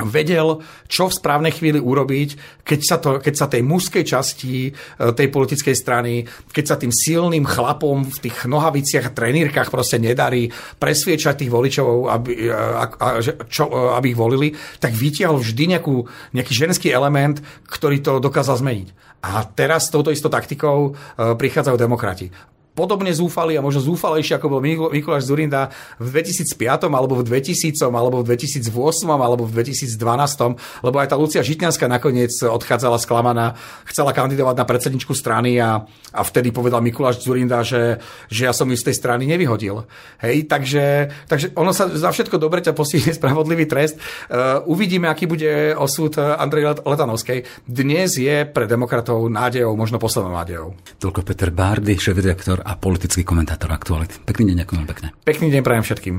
vedel, 0.00 0.64
čo 0.88 1.12
v 1.12 1.16
správnej 1.20 1.52
chvíli 1.52 1.76
urobiť, 1.76 2.62
keď 2.64 2.80
sa, 2.80 2.96
to, 2.96 3.20
keď 3.20 3.34
sa 3.36 3.52
tej 3.52 3.60
mužskej 3.60 4.04
časti 4.08 4.54
e, 4.64 4.72
tej 4.96 5.28
politickej 5.28 5.76
strany, 5.76 6.24
keď 6.24 6.64
sa 6.64 6.80
tým 6.80 6.88
silným 6.88 7.44
chlapom 7.44 8.08
v 8.08 8.18
tých 8.24 8.48
nohaviciach 8.48 9.12
a 9.12 9.12
trenírkach 9.12 9.68
proste 9.68 10.00
nedarí 10.00 10.48
presviečať 10.80 11.44
tých 11.44 11.52
voličov, 11.52 12.08
aby, 12.16 12.32
e, 12.32 12.48
a, 12.48 12.84
a, 12.88 13.08
čo, 13.44 13.68
e, 13.68 13.76
aby 14.00 14.16
ich 14.16 14.16
volili, 14.16 14.48
tak 14.80 14.96
vytiahol 14.96 15.36
vždy 15.36 15.76
nejakú, 15.76 16.08
nejaký 16.32 16.52
ženský 16.56 16.88
element, 16.88 17.44
ktorý 17.68 18.00
to 18.00 18.24
dokázal 18.24 18.56
zmeniť. 18.56 19.20
A 19.20 19.44
teraz 19.44 19.84
s 19.84 19.92
touto 19.92 20.08
istou 20.08 20.32
taktikou 20.32 20.96
prichádzajú 21.20 21.76
demokrati 21.76 22.32
podobne 22.72 23.10
zúfali 23.10 23.58
a 23.58 23.64
možno 23.64 23.82
zúfalejšie, 23.82 24.38
ako 24.38 24.46
bol 24.56 24.60
Mikuláš 24.62 25.26
Zurinda 25.26 25.74
v 25.98 26.08
2005 26.22 26.86
alebo 26.86 27.18
v 27.18 27.24
2000 27.26 27.76
alebo 27.90 28.22
v 28.22 28.32
2008 28.32 28.70
alebo 29.10 29.42
v 29.44 29.52
2012, 29.52 30.86
lebo 30.86 30.96
aj 30.96 31.08
tá 31.10 31.16
Lucia 31.18 31.42
Žitňanská 31.42 31.90
nakoniec 31.90 32.30
odchádzala 32.30 33.02
sklamaná, 33.02 33.58
chcela 33.90 34.14
kandidovať 34.14 34.56
na 34.56 34.64
predsedničku 34.64 35.12
strany 35.12 35.58
a, 35.58 35.82
a 36.14 36.20
vtedy 36.22 36.54
povedal 36.54 36.80
Mikuláš 36.80 37.20
Zurinda, 37.26 37.60
že, 37.66 37.98
že 38.30 38.46
ja 38.46 38.52
som 38.54 38.70
ju 38.70 38.76
z 38.78 38.86
tej 38.88 38.96
strany 38.96 39.26
nevyhodil. 39.26 39.84
Hej, 40.22 40.46
takže, 40.46 41.10
takže 41.26 41.52
ono 41.58 41.74
sa 41.74 41.90
za 41.90 42.14
všetko 42.14 42.38
dobre 42.38 42.62
ťa 42.62 42.72
postihne 42.72 43.10
spravodlivý 43.18 43.66
trest. 43.66 43.98
Uh, 44.30 44.62
uvidíme, 44.70 45.10
aký 45.10 45.26
bude 45.26 45.74
osud 45.74 46.16
Andrej 46.16 46.80
Letanovskej. 46.86 47.44
Dnes 47.66 48.16
je 48.16 48.46
pre 48.46 48.70
demokratov 48.70 49.26
nádejou, 49.26 49.74
možno 49.74 49.98
poslednou 49.98 50.32
nádejou. 50.32 50.78
Toľko 51.02 51.20
Peter 51.26 51.50
Bárdy, 51.50 51.98
šéf-redaktor 51.98 52.62
a 52.70 52.78
politický 52.78 53.26
komentátor 53.26 53.74
aktuality. 53.74 54.22
Pekný 54.22 54.54
deň, 54.54 54.62
ďakujem 54.62 54.84
pekne. 54.86 55.08
Pekný 55.26 55.50
deň 55.50 55.62
prajem 55.66 55.82
všetkým. 55.82 56.16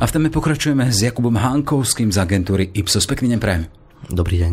A 0.00 0.04
v 0.08 0.12
téme 0.16 0.32
pokračujeme 0.32 0.88
s 0.88 1.04
Jakubom 1.04 1.36
Hankovským 1.36 2.08
z 2.08 2.16
agentúry 2.16 2.64
Ipsos. 2.72 3.04
Pekný 3.04 3.36
deň 3.36 3.40
prajem. 3.44 3.64
Dobrý 4.08 4.40
deň. 4.42 4.52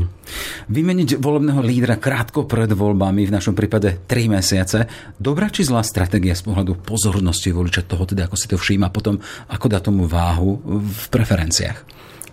Vymeniť 0.69 1.17
volebného 1.17 1.65
lídra 1.65 1.97
krátko 1.97 2.45
pred 2.45 2.69
voľbami, 2.69 3.25
v 3.25 3.33
našom 3.33 3.57
prípade 3.57 3.97
3 4.05 4.29
mesiace, 4.29 4.85
dobrá 5.17 5.49
či 5.49 5.65
zlá 5.65 5.81
stratégia 5.81 6.37
z 6.37 6.45
pohľadu 6.45 6.77
pozornosti 6.85 7.49
voliča 7.49 7.81
toho, 7.81 8.05
teda 8.05 8.29
ako 8.29 8.37
si 8.37 8.45
to 8.45 8.61
všíma, 8.61 8.93
potom 8.93 9.17
ako 9.49 9.65
dá 9.65 9.81
tomu 9.81 10.05
váhu 10.05 10.61
v 10.69 11.03
preferenciách? 11.09 11.81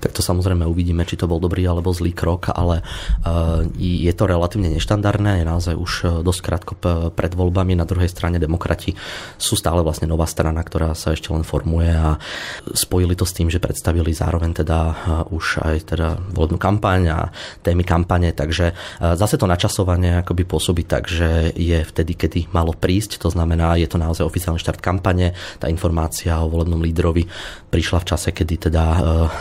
Tak 0.07 0.15
to 0.15 0.23
samozrejme 0.23 0.63
uvidíme, 0.63 1.03
či 1.03 1.19
to 1.19 1.27
bol 1.27 1.43
dobrý 1.43 1.67
alebo 1.67 1.91
zlý 1.91 2.15
krok, 2.15 2.55
ale 2.55 2.87
e, 3.27 4.03
je 4.07 4.13
to 4.15 4.31
relatívne 4.31 4.71
neštandardné, 4.71 5.43
je 5.43 5.47
naozaj 5.51 5.75
už 5.75 5.93
e, 6.07 6.07
dosť 6.23 6.41
krátko 6.47 6.73
pred 7.11 7.35
voľbami. 7.35 7.75
Na 7.75 7.83
druhej 7.83 8.07
strane 8.07 8.39
demokrati 8.39 8.95
sú 9.35 9.59
stále 9.59 9.83
vlastne 9.83 10.07
nová 10.07 10.31
strana, 10.31 10.63
ktorá 10.63 10.95
sa 10.95 11.11
ešte 11.11 11.35
len 11.35 11.43
formuje 11.43 11.91
a 11.91 12.23
spojili 12.71 13.19
to 13.19 13.27
s 13.27 13.35
tým, 13.35 13.51
že 13.51 13.59
predstavili 13.59 14.15
zároveň 14.15 14.63
teda 14.63 14.79
e, 14.79 14.95
už 15.35 15.65
aj 15.65 15.77
teda 15.91 16.23
volebnú 16.31 16.61
kampaň 16.61 17.01
a 17.11 17.19
témy 17.65 17.83
kampane, 17.83 18.31
takže 18.37 18.77
zase 19.01 19.41
to 19.41 19.49
načasovanie 19.49 20.21
akoby 20.23 20.45
pôsobí 20.45 20.85
tak, 20.85 21.09
že 21.09 21.51
je 21.57 21.81
vtedy, 21.83 22.13
kedy 22.15 22.41
malo 22.53 22.77
prísť, 22.77 23.19
to 23.19 23.33
znamená, 23.33 23.75
je 23.81 23.89
to 23.89 23.97
naozaj 23.97 24.23
oficiálny 24.23 24.61
štart 24.61 24.79
kampane, 24.79 25.33
tá 25.59 25.67
informácia 25.67 26.37
o 26.43 26.51
volebnom 26.53 26.85
lídrovi 26.85 27.25
prišla 27.73 28.05
v 28.05 28.09
čase, 28.09 28.29
kedy 28.31 28.69
teda 28.69 28.85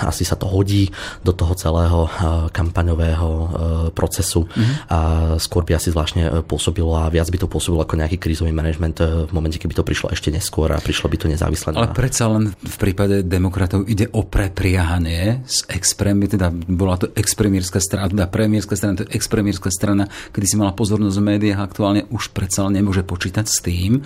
asi 0.05 0.23
sa 0.23 0.39
to 0.39 0.45
to 0.45 0.53
hodí 0.55 0.87
do 1.27 1.35
toho 1.35 1.51
celého 1.59 2.07
eh, 2.07 2.11
kampaňového 2.55 3.29
eh, 3.29 3.47
procesu 3.91 4.47
mm-hmm. 4.47 4.75
a 4.87 4.99
skôr 5.35 5.67
by 5.67 5.75
asi 5.75 5.91
zvláštne 5.91 6.23
eh, 6.23 6.31
pôsobilo 6.39 6.95
a 6.95 7.11
viac 7.11 7.27
by 7.27 7.43
to 7.43 7.51
pôsobilo 7.51 7.83
ako 7.83 7.99
nejaký 7.99 8.15
krízový 8.15 8.55
manažment 8.55 8.97
v 9.03 9.31
momente, 9.35 9.59
keby 9.59 9.75
to 9.75 9.83
prišlo 9.83 10.15
ešte 10.15 10.31
neskôr 10.31 10.71
a 10.71 10.79
prišlo 10.79 11.11
by 11.11 11.17
to 11.19 11.27
nezávisle. 11.27 11.75
Ale 11.75 11.91
predsa 11.91 12.31
len 12.31 12.55
v 12.55 12.75
prípade 12.79 13.27
demokratov 13.27 13.83
ide 13.91 14.07
o 14.15 14.23
prepriahanie 14.23 15.43
s 15.43 15.67
expremi, 15.67 16.31
teda 16.31 16.53
bola 16.53 16.95
to 16.95 17.11
expremierská 17.11 17.83
strana, 17.83 18.07
teda 18.07 18.31
premiérska 18.31 18.79
strana, 18.79 19.03
to 19.03 19.05
je 19.09 19.15
expremierská 19.17 19.67
strana, 19.73 20.07
kedy 20.31 20.45
si 20.47 20.55
mala 20.55 20.71
pozornosť 20.71 21.17
v 21.19 21.27
médiách, 21.35 21.59
aktuálne 21.59 22.07
už 22.13 22.31
predsa 22.31 22.63
len 22.69 22.79
nemôže 22.79 23.03
počítať 23.03 23.45
s 23.45 23.59
tým 23.59 24.05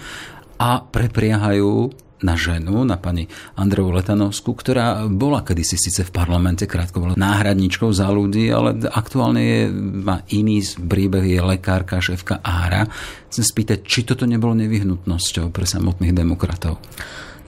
a 0.60 0.84
prepriahajú 0.84 2.09
na 2.20 2.36
ženu, 2.36 2.84
na 2.84 3.00
pani 3.00 3.32
Andreju 3.56 3.96
Letanovskú, 3.96 4.52
ktorá 4.56 5.08
bola 5.08 5.44
kedysi 5.44 5.80
síce 5.80 6.04
v 6.04 6.12
parlamente, 6.12 6.68
krátko 6.68 7.00
bola 7.00 7.16
náhradničkou 7.16 7.90
za 7.96 8.12
ľudí, 8.12 8.52
ale 8.52 8.76
aktuálne 8.92 9.42
je, 9.42 9.60
má 10.04 10.24
iný 10.36 10.60
príbeh, 10.76 11.24
je 11.24 11.40
lekárka, 11.40 12.04
šéfka 12.04 12.44
Ára. 12.44 12.88
Chcem 13.32 13.46
spýtať, 13.46 13.78
či 13.88 14.04
toto 14.04 14.28
nebolo 14.28 14.52
nevyhnutnosťou 14.58 15.52
pre 15.54 15.64
samotných 15.64 16.16
demokratov? 16.16 16.82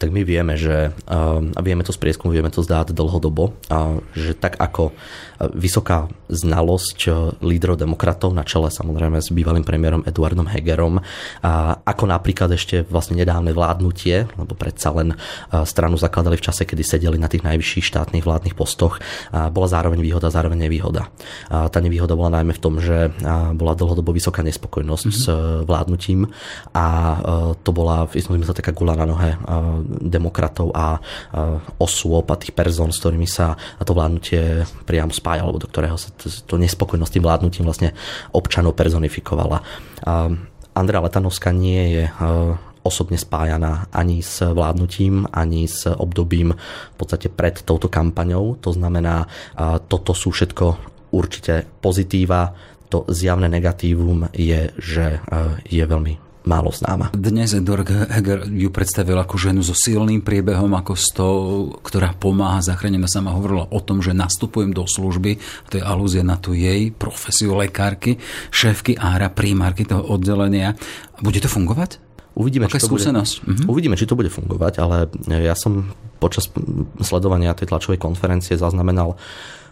tak 0.01 0.09
my 0.09 0.25
vieme, 0.25 0.57
že 0.57 0.89
a 1.05 1.61
vieme 1.61 1.85
to 1.85 1.93
z 1.93 2.01
prieskumu, 2.01 2.33
vieme 2.33 2.49
to 2.49 2.65
zdať 2.65 2.89
dlhodobo, 2.97 3.53
že 4.17 4.33
tak 4.33 4.57
ako 4.57 4.97
vysoká 5.55 6.05
znalosť 6.29 6.99
lídrov 7.41 7.81
demokratov 7.81 8.33
na 8.35 8.45
čele 8.45 8.69
samozrejme 8.69 9.17
s 9.17 9.33
bývalým 9.33 9.65
premiérom 9.65 10.05
Eduardom 10.05 10.45
Hegerom, 10.45 11.01
ako 11.85 12.03
napríklad 12.05 12.53
ešte 12.53 12.85
vlastne 12.85 13.17
nedávne 13.17 13.55
vládnutie, 13.55 14.29
lebo 14.37 14.53
predsa 14.53 14.93
len 14.93 15.17
stranu 15.65 15.97
zakladali 15.97 16.37
v 16.37 16.45
čase, 16.45 16.65
kedy 16.67 16.83
sedeli 16.85 17.17
na 17.17 17.31
tých 17.31 17.41
najvyšších 17.41 17.85
štátnych 17.85 18.25
vládnych 18.25 18.53
postoch, 18.53 19.01
bola 19.31 19.67
zároveň 19.67 19.99
výhoda, 20.03 20.33
zároveň 20.33 20.69
nevýhoda. 20.69 21.09
Tá 21.49 21.79
nevýhoda 21.81 22.13
bola 22.13 22.41
najmä 22.41 22.53
v 22.53 22.61
tom, 22.61 22.77
že 22.77 23.09
bola 23.55 23.73
dlhodobo 23.73 24.13
vysoká 24.13 24.45
nespokojnosť 24.45 25.05
mm-hmm. 25.07 25.23
s 25.23 25.25
vládnutím 25.65 26.29
a 26.75 26.85
to 27.61 27.69
bola 27.73 28.05
v 28.07 28.19
istom 28.19 28.37
zmysle 28.37 28.55
taká 28.57 28.75
gula 28.75 28.93
na 28.93 29.05
nohe 29.09 29.35
demokratov 30.03 30.71
a 30.75 31.01
osôb 31.81 32.29
a 32.31 32.39
tých 32.39 32.53
person, 32.53 32.91
s 32.93 33.01
ktorými 33.01 33.27
sa 33.27 33.55
to 33.81 33.91
vládnutie 33.95 34.63
priamo 34.85 35.11
spájalo, 35.31 35.55
alebo 35.55 35.63
do 35.63 35.71
ktorého 35.71 35.95
sa 35.95 36.11
to, 36.11 36.27
to 36.27 36.59
nespokojnosť 36.59 37.13
tým 37.15 37.23
vládnutím 37.23 37.63
vlastne 37.63 37.95
občanov 38.35 38.75
personifikovala. 38.75 39.63
Andrea 40.75 40.99
Letanovská 40.99 41.55
nie 41.55 41.95
je 41.95 42.03
osobne 42.83 43.15
spájaná 43.15 43.87
ani 43.95 44.19
s 44.19 44.43
vládnutím, 44.43 45.23
ani 45.31 45.71
s 45.71 45.87
obdobím 45.87 46.51
v 46.51 46.95
podstate 46.99 47.31
pred 47.31 47.63
touto 47.63 47.87
kampaňou. 47.87 48.59
To 48.59 48.75
znamená, 48.75 49.23
toto 49.87 50.11
sú 50.11 50.35
všetko 50.35 50.65
určite 51.15 51.63
pozitíva. 51.79 52.51
To 52.91 53.07
zjavné 53.07 53.47
negatívum 53.47 54.27
je, 54.35 54.67
že 54.75 55.23
je 55.63 55.83
veľmi 55.87 56.30
málo 56.41 56.73
známa. 56.73 57.13
Dnes 57.13 57.53
Edward 57.53 57.85
Heger 57.85 58.49
ju 58.49 58.69
predstavil 58.73 59.17
ako 59.17 59.37
ženu 59.37 59.61
so 59.61 59.77
silným 59.77 60.25
priebehom, 60.25 60.73
ako 60.73 60.93
s 60.97 61.07
tou, 61.13 61.37
ktorá 61.85 62.17
pomáha 62.17 62.65
zachránená. 62.65 63.05
Sama 63.05 63.33
hovorila 63.33 63.69
o 63.69 63.79
tom, 63.81 64.01
že 64.01 64.17
nastupujem 64.17 64.73
do 64.73 64.85
služby, 64.89 65.37
to 65.69 65.77
je 65.77 65.83
alúzia 65.85 66.25
na 66.25 66.41
tú 66.41 66.57
jej 66.57 66.89
profesiu 66.89 67.53
lekárky, 67.53 68.17
šéfky 68.49 68.97
ára, 68.97 69.29
primárky 69.29 69.85
toho 69.85 70.01
oddelenia. 70.01 70.73
Bude 71.21 71.37
to 71.37 71.49
fungovať? 71.49 72.01
Uvidíme, 72.31 72.71
či 72.71 72.79
to 72.79 72.87
skúsenosť? 72.87 73.33
Bude, 73.43 73.49
uh-huh. 73.51 73.71
Uvidíme, 73.75 73.95
či 73.99 74.07
to 74.07 74.15
bude 74.15 74.31
fungovať, 74.31 74.73
ale 74.79 75.11
ja 75.27 75.51
som 75.51 75.91
počas 76.17 76.47
sledovania 77.03 77.51
tej 77.51 77.67
tlačovej 77.67 77.99
konferencie 77.99 78.55
zaznamenal 78.55 79.19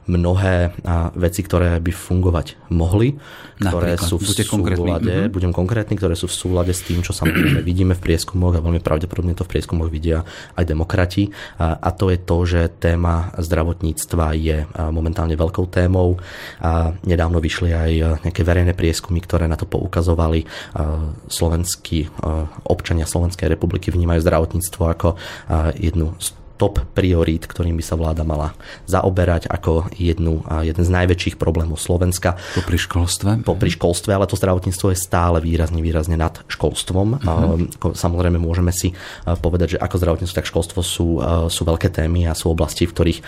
mnohé 0.09 0.73
veci, 1.13 1.45
ktoré 1.45 1.77
by 1.77 1.93
fungovať 1.93 2.73
mohli, 2.73 3.13
ktoré 3.61 3.93
Napríklad, 3.93 4.09
sú 4.09 4.15
v 4.17 4.25
súlade, 4.25 5.13
mm-hmm. 5.13 5.35
budem 5.35 5.51
konkrétny, 5.53 5.93
ktoré 5.99 6.17
sú 6.17 6.25
v 6.25 6.33
súlade 6.33 6.73
s 6.73 6.81
tým, 6.81 7.05
čo 7.05 7.13
samozrejme 7.13 7.61
vidíme 7.61 7.93
v 7.93 8.01
prieskumoch 8.01 8.57
a 8.57 8.63
veľmi 8.63 8.81
pravdepodobne 8.81 9.37
to 9.37 9.45
v 9.45 9.51
prieskumoch 9.53 9.91
vidia 9.91 10.25
aj 10.57 10.65
demokrati. 10.65 11.29
A 11.59 11.89
to 11.93 12.09
je 12.09 12.17
to, 12.17 12.37
že 12.47 12.81
téma 12.81 13.35
zdravotníctva 13.37 14.25
je 14.39 14.63
momentálne 14.89 15.35
veľkou 15.35 15.69
témou. 15.69 16.17
A 16.63 16.95
nedávno 17.03 17.43
vyšli 17.43 17.69
aj 17.75 17.91
nejaké 18.25 18.41
verejné 18.47 18.73
prieskumy, 18.73 19.19
ktoré 19.21 19.45
na 19.45 19.59
to 19.59 19.67
poukazovali. 19.67 20.47
Slovenskí 21.27 22.07
občania 22.65 23.03
Slovenskej 23.03 23.51
republiky 23.51 23.91
vnímajú 23.91 24.23
zdravotníctvo 24.23 24.83
ako 24.87 25.19
jednu 25.75 26.15
z 26.15 26.38
top 26.59 26.83
priorít, 26.91 27.47
ktorým 27.47 27.79
by 27.79 27.83
sa 27.87 27.95
vláda 27.95 28.27
mala 28.27 28.51
zaoberať 28.83 29.47
ako 29.47 29.87
jednu, 29.95 30.43
jeden 30.59 30.83
z 30.83 30.91
najväčších 30.91 31.39
problémov 31.39 31.79
Slovenska. 31.79 32.35
Po 32.35 32.61
pri 32.67 32.75
školstve? 32.75 33.47
Po 33.47 33.55
pri 33.55 33.71
školstve, 33.71 34.11
ale 34.11 34.27
to 34.27 34.35
zdravotníctvo 34.35 34.91
je 34.91 34.99
stále 34.99 35.39
výrazne, 35.39 35.79
výrazne 35.79 36.19
nad 36.19 36.43
školstvom. 36.51 37.07
Uh-huh. 37.23 37.95
Samozrejme 37.95 38.43
môžeme 38.43 38.75
si 38.75 38.91
povedať, 39.23 39.79
že 39.79 39.81
ako 39.81 39.95
zdravotníctvo, 39.95 40.35
tak 40.35 40.51
školstvo 40.51 40.83
sú, 40.83 41.23
sú 41.47 41.61
veľké 41.63 41.87
témy 41.87 42.27
a 42.27 42.35
sú 42.35 42.51
oblasti, 42.51 42.83
v 42.83 42.91
ktorých 42.91 43.19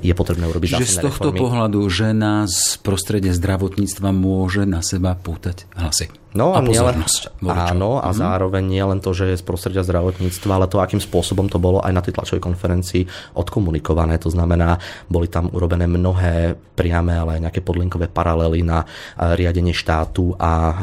je 0.00 0.14
potrebné 0.16 0.48
urobiť 0.48 0.80
Čiže 0.80 1.04
z 1.04 1.04
tohto 1.04 1.36
reformy. 1.36 1.40
pohľadu 1.44 1.80
žena 1.92 2.48
z 2.48 2.80
prostredia 2.80 3.36
zdravotníctva 3.36 4.08
môže 4.08 4.64
na 4.64 4.80
seba 4.80 5.12
pútať 5.12 5.68
hlasy. 5.76 6.08
No 6.30 6.54
a, 6.54 6.58
a 6.58 6.64
nielen, 6.64 7.02
áno, 7.42 7.98
a 7.98 8.10
mm-hmm. 8.10 8.20
zároveň 8.22 8.62
nie 8.62 8.84
len 8.86 9.02
to, 9.02 9.10
že 9.10 9.34
je 9.34 9.40
z 9.40 9.44
prostredia 9.44 9.82
zdravotníctva, 9.82 10.62
ale 10.62 10.70
to, 10.70 10.78
akým 10.78 11.02
spôsobom 11.02 11.50
to 11.50 11.58
bolo 11.58 11.82
aj 11.82 11.90
na 11.90 11.98
tej 11.98 12.14
tlačovej 12.14 12.38
konferencii 12.38 13.02
odkomunikované. 13.34 14.14
To 14.22 14.30
znamená, 14.30 14.78
boli 15.10 15.26
tam 15.26 15.50
urobené 15.50 15.90
mnohé 15.90 16.54
priame, 16.78 17.18
ale 17.18 17.36
aj 17.36 17.50
nejaké 17.50 17.60
podlinkové 17.66 18.06
paralely 18.06 18.62
na 18.62 18.86
riadenie 19.18 19.74
štátu 19.74 20.38
a 20.38 20.50
e, 20.50 20.74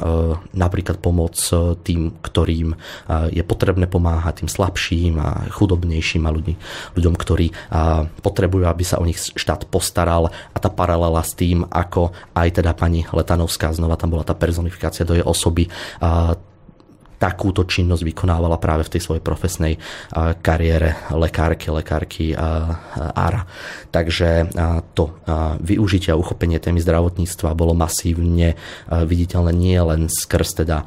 napríklad 0.53 1.01
pomoc 1.01 1.33
e, 1.49 1.73
tým, 1.81 2.21
ktorým 2.21 2.75
e, 2.75 2.75
je 3.33 3.43
potrebné 3.47 3.89
pomáhať, 3.89 4.45
tým 4.45 4.49
slabším 4.51 5.15
a 5.17 5.49
chudobnejším 5.49 6.27
a 6.27 6.33
ľudí, 6.35 6.53
ľuďom, 6.93 7.15
ktorí 7.17 7.49
potrebujú, 8.21 8.67
aby 8.67 8.83
sa 8.83 8.99
o 8.99 9.07
nich 9.07 9.17
štát 9.17 9.65
postaral 9.71 10.29
a 10.29 10.57
tá 10.57 10.69
paralela 10.69 11.23
s 11.23 11.33
tým, 11.33 11.65
ako 11.65 12.11
aj 12.35 12.61
teda 12.61 12.75
pani 12.77 13.07
Letanovská, 13.07 13.73
znova 13.73 13.97
tam 13.97 14.13
bola 14.13 14.27
tá 14.27 14.37
personifikácia 14.37 15.07
do 15.07 15.17
jej 15.17 15.25
osoby 15.37 15.69
takúto 17.17 17.65
činnosť 17.65 18.05
vykonávala 18.05 18.61
práve 18.61 18.85
v 18.85 18.93
tej 18.93 19.01
svojej 19.01 19.23
profesnej 19.25 19.81
kariére 20.41 21.09
lekárky, 21.13 21.73
lekárky 21.73 22.25
ARA. 22.37 23.43
Takže 23.89 24.53
to 24.93 25.17
využitie 25.61 26.13
a 26.13 26.19
uchopenie 26.19 26.61
témy 26.61 26.77
zdravotníctva 26.81 27.57
bolo 27.57 27.73
masívne 27.73 28.53
viditeľné 28.89 29.51
nie 29.51 29.77
len 29.81 30.09
skrz 30.09 30.61
teda 30.63 30.85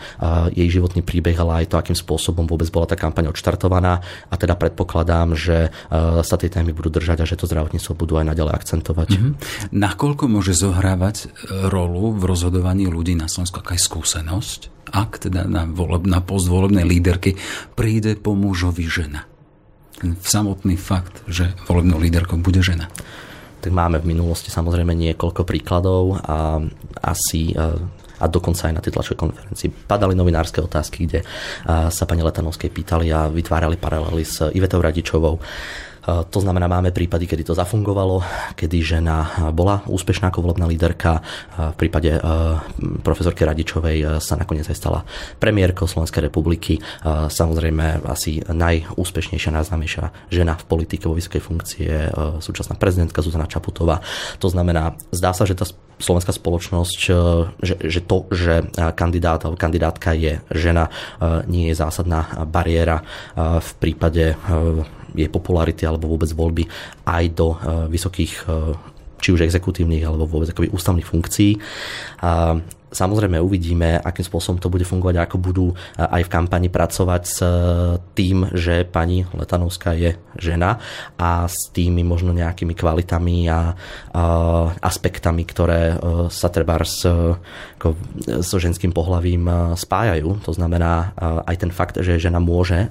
jej 0.55 0.71
životný 0.71 1.03
príbeh, 1.03 1.35
ale 1.35 1.67
aj 1.67 1.75
to, 1.75 1.77
akým 1.77 1.99
spôsobom 1.99 2.47
vôbec 2.47 2.71
bola 2.71 2.87
tá 2.87 2.95
kampaň 2.95 3.35
odštartovaná 3.35 3.99
a 4.31 4.35
teda 4.39 4.55
predpokladám, 4.55 5.35
že 5.35 5.75
sa 6.23 6.37
tej 6.39 6.55
témy 6.55 6.71
budú 6.71 6.95
držať 6.95 7.23
a 7.23 7.29
že 7.29 7.35
to 7.35 7.51
zdravotníctvo 7.51 7.93
budú 7.99 8.23
aj 8.23 8.31
naďalej 8.31 8.55
akcentovať. 8.55 9.09
Mm-hmm. 9.19 9.33
Nakoľko 9.75 10.25
môže 10.31 10.55
zohrávať 10.55 11.35
rolu 11.67 12.15
v 12.15 12.23
rozhodovaní 12.23 12.87
ľudí 12.87 13.19
na 13.19 13.27
Slovensku 13.27 13.59
aká 13.59 13.75
je 13.75 13.83
skúsenosť? 13.83 14.80
Ak 14.91 15.31
teda 15.31 15.47
na, 15.47 15.67
voleb, 15.67 16.05
na 16.07 16.21
post 16.21 16.51
volebnej 16.51 16.85
líderky 16.85 17.39
príde 17.79 18.19
po 18.19 18.35
mužovi 18.35 18.85
žena. 18.91 19.25
Ten 19.97 20.19
samotný 20.19 20.75
fakt, 20.75 21.23
že 21.31 21.55
volebnou 21.71 22.03
líderkou 22.03 22.41
bude 22.43 22.61
žena. 22.61 22.91
Tak 23.61 23.71
máme 23.71 24.01
v 24.01 24.17
minulosti 24.17 24.49
samozrejme 24.49 24.97
niekoľko 24.97 25.45
príkladov 25.45 26.17
a 26.25 26.65
asi 27.05 27.53
a 28.21 28.29
dokonca 28.29 28.69
aj 28.69 28.75
na 28.77 28.85
tej 28.85 28.93
tlačovej 28.93 29.17
konferencii 29.17 29.69
padali 29.89 30.13
novinárske 30.13 30.61
otázky, 30.61 31.09
kde 31.09 31.25
sa 31.65 32.05
pani 32.05 32.21
Letanovskej 32.21 32.69
pýtali 32.69 33.09
a 33.09 33.33
vytvárali 33.33 33.81
paralely 33.81 34.25
s 34.29 34.45
Ivetou 34.53 34.85
Radičovou 34.85 35.41
to 36.07 36.39
znamená, 36.41 36.65
máme 36.65 36.97
prípady, 36.97 37.29
kedy 37.29 37.53
to 37.53 37.55
zafungovalo, 37.59 38.25
kedy 38.57 38.81
žena 38.81 39.51
bola 39.53 39.85
úspešná 39.85 40.33
ako 40.33 40.47
volebná 40.47 40.65
líderka. 40.65 41.21
V 41.57 41.77
prípade 41.77 42.17
profesorky 43.05 43.45
Radičovej 43.45 44.23
sa 44.23 44.41
nakoniec 44.41 44.65
aj 44.71 44.77
stala 44.79 45.05
premiérkou 45.37 45.85
Slovenskej 45.85 46.33
republiky. 46.33 46.81
Samozrejme, 47.29 48.07
asi 48.09 48.41
najúspešnejšia, 48.47 49.53
najznámejšia 49.53 50.33
žena 50.33 50.57
v 50.57 50.65
politike 50.65 51.05
vo 51.05 51.19
vysokej 51.19 51.43
funkcie 51.45 51.91
je 51.91 52.07
súčasná 52.39 52.79
prezidentka 52.79 53.25
Zuzana 53.25 53.51
Čaputová. 53.51 53.99
To 54.39 54.49
znamená, 54.49 54.95
zdá 55.11 55.35
sa, 55.35 55.43
že 55.43 55.59
tá 55.59 55.67
slovenská 56.01 56.33
spoločnosť, 56.33 56.97
že, 57.61 57.75
že 57.77 58.01
to, 58.01 58.25
že 58.33 58.65
kandidát 58.97 59.45
alebo 59.45 59.61
kandidátka 59.61 60.17
je 60.17 60.41
žena, 60.49 60.89
nie 61.45 61.69
je 61.69 61.77
zásadná 61.77 62.47
bariéra 62.49 63.05
v 63.37 63.71
prípade 63.77 64.33
jej 65.15 65.31
popularity 65.31 65.87
alebo 65.87 66.11
vôbec 66.11 66.31
voľby 66.33 66.65
aj 67.07 67.25
do 67.35 67.49
eh, 67.55 67.59
vysokých 67.91 68.33
eh, 68.47 68.75
či 69.21 69.37
už 69.37 69.45
exekutívnych 69.45 70.01
alebo 70.01 70.25
vôbec 70.25 70.49
akoby 70.49 70.73
ústavných 70.73 71.05
funkcií. 71.05 71.61
Samozrejme 72.91 73.39
uvidíme, 73.39 74.03
akým 74.03 74.27
spôsobom 74.27 74.59
to 74.59 74.67
bude 74.67 74.83
fungovať, 74.83 75.17
ako 75.23 75.37
budú 75.39 75.67
e, 75.71 75.75
aj 76.03 76.27
v 76.27 76.33
kampani 76.33 76.69
pracovať 76.69 77.23
s 77.23 77.39
e, 77.39 77.49
tým, 78.19 78.51
že 78.51 78.83
pani 78.83 79.23
Letanovská 79.31 79.95
je 79.95 80.19
žena 80.35 80.83
a 81.15 81.47
s 81.47 81.71
tými 81.71 82.03
možno 82.03 82.35
nejakými 82.35 82.75
kvalitami 82.75 83.47
a, 83.47 83.53
a 83.55 83.63
aspektami, 84.83 85.47
ktoré 85.47 85.95
e, 85.95 85.97
sa 86.35 86.51
treba 86.51 86.83
s, 86.83 87.07
ako, 87.79 87.95
so 88.43 88.57
ženským 88.59 88.91
pohľavím 88.91 89.75
spájajú. 89.79 90.43
To 90.47 90.53
znamená 90.55 91.13
aj 91.45 91.57
ten 91.61 91.71
fakt, 91.75 91.99
že 92.01 92.17
žena 92.17 92.39
môže 92.39 92.89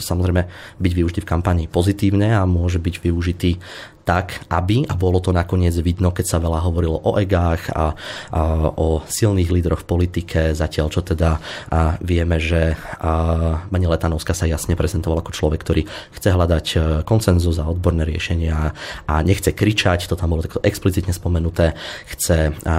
samozrejme 0.00 0.48
byť 0.80 0.92
využitý 0.94 1.20
v 1.22 1.30
kampani 1.30 1.64
pozitívne 1.70 2.34
a 2.34 2.48
môže 2.48 2.80
byť 2.80 2.94
využitý 3.04 3.60
tak, 4.08 4.40
aby, 4.48 4.88
a 4.88 4.96
bolo 4.96 5.20
to 5.20 5.36
nakoniec 5.36 5.76
vidno, 5.84 6.16
keď 6.16 6.24
sa 6.24 6.38
veľa 6.40 6.64
hovorilo 6.64 6.96
o 7.04 7.20
egách 7.20 7.68
a, 7.76 7.92
a 8.32 8.40
o 8.72 9.04
silných 9.04 9.52
lídroch 9.52 9.84
v 9.84 9.88
politike, 9.92 10.56
zatiaľ 10.56 10.88
čo 10.88 11.04
teda 11.04 11.36
a 11.68 12.00
vieme, 12.00 12.40
že 12.40 12.72
a 13.04 13.68
Letanovská 13.68 14.32
sa 14.32 14.48
jasne 14.48 14.76
prezentovala 14.76 15.20
ako 15.20 15.32
človek, 15.36 15.60
ktorý 15.60 15.82
chce 16.16 16.28
hľadať 16.32 16.66
e, 16.72 16.76
koncenzus 17.08 17.56
a 17.56 17.68
odborné 17.68 18.04
riešenia 18.04 18.72
a 19.08 19.14
nechce 19.24 19.52
kričať, 19.52 20.08
to 20.08 20.16
tam 20.16 20.32
bolo 20.32 20.44
takto 20.44 20.60
explicitne 20.64 21.12
spomenuté, 21.12 21.76
chce, 22.08 22.52
a, 22.64 22.76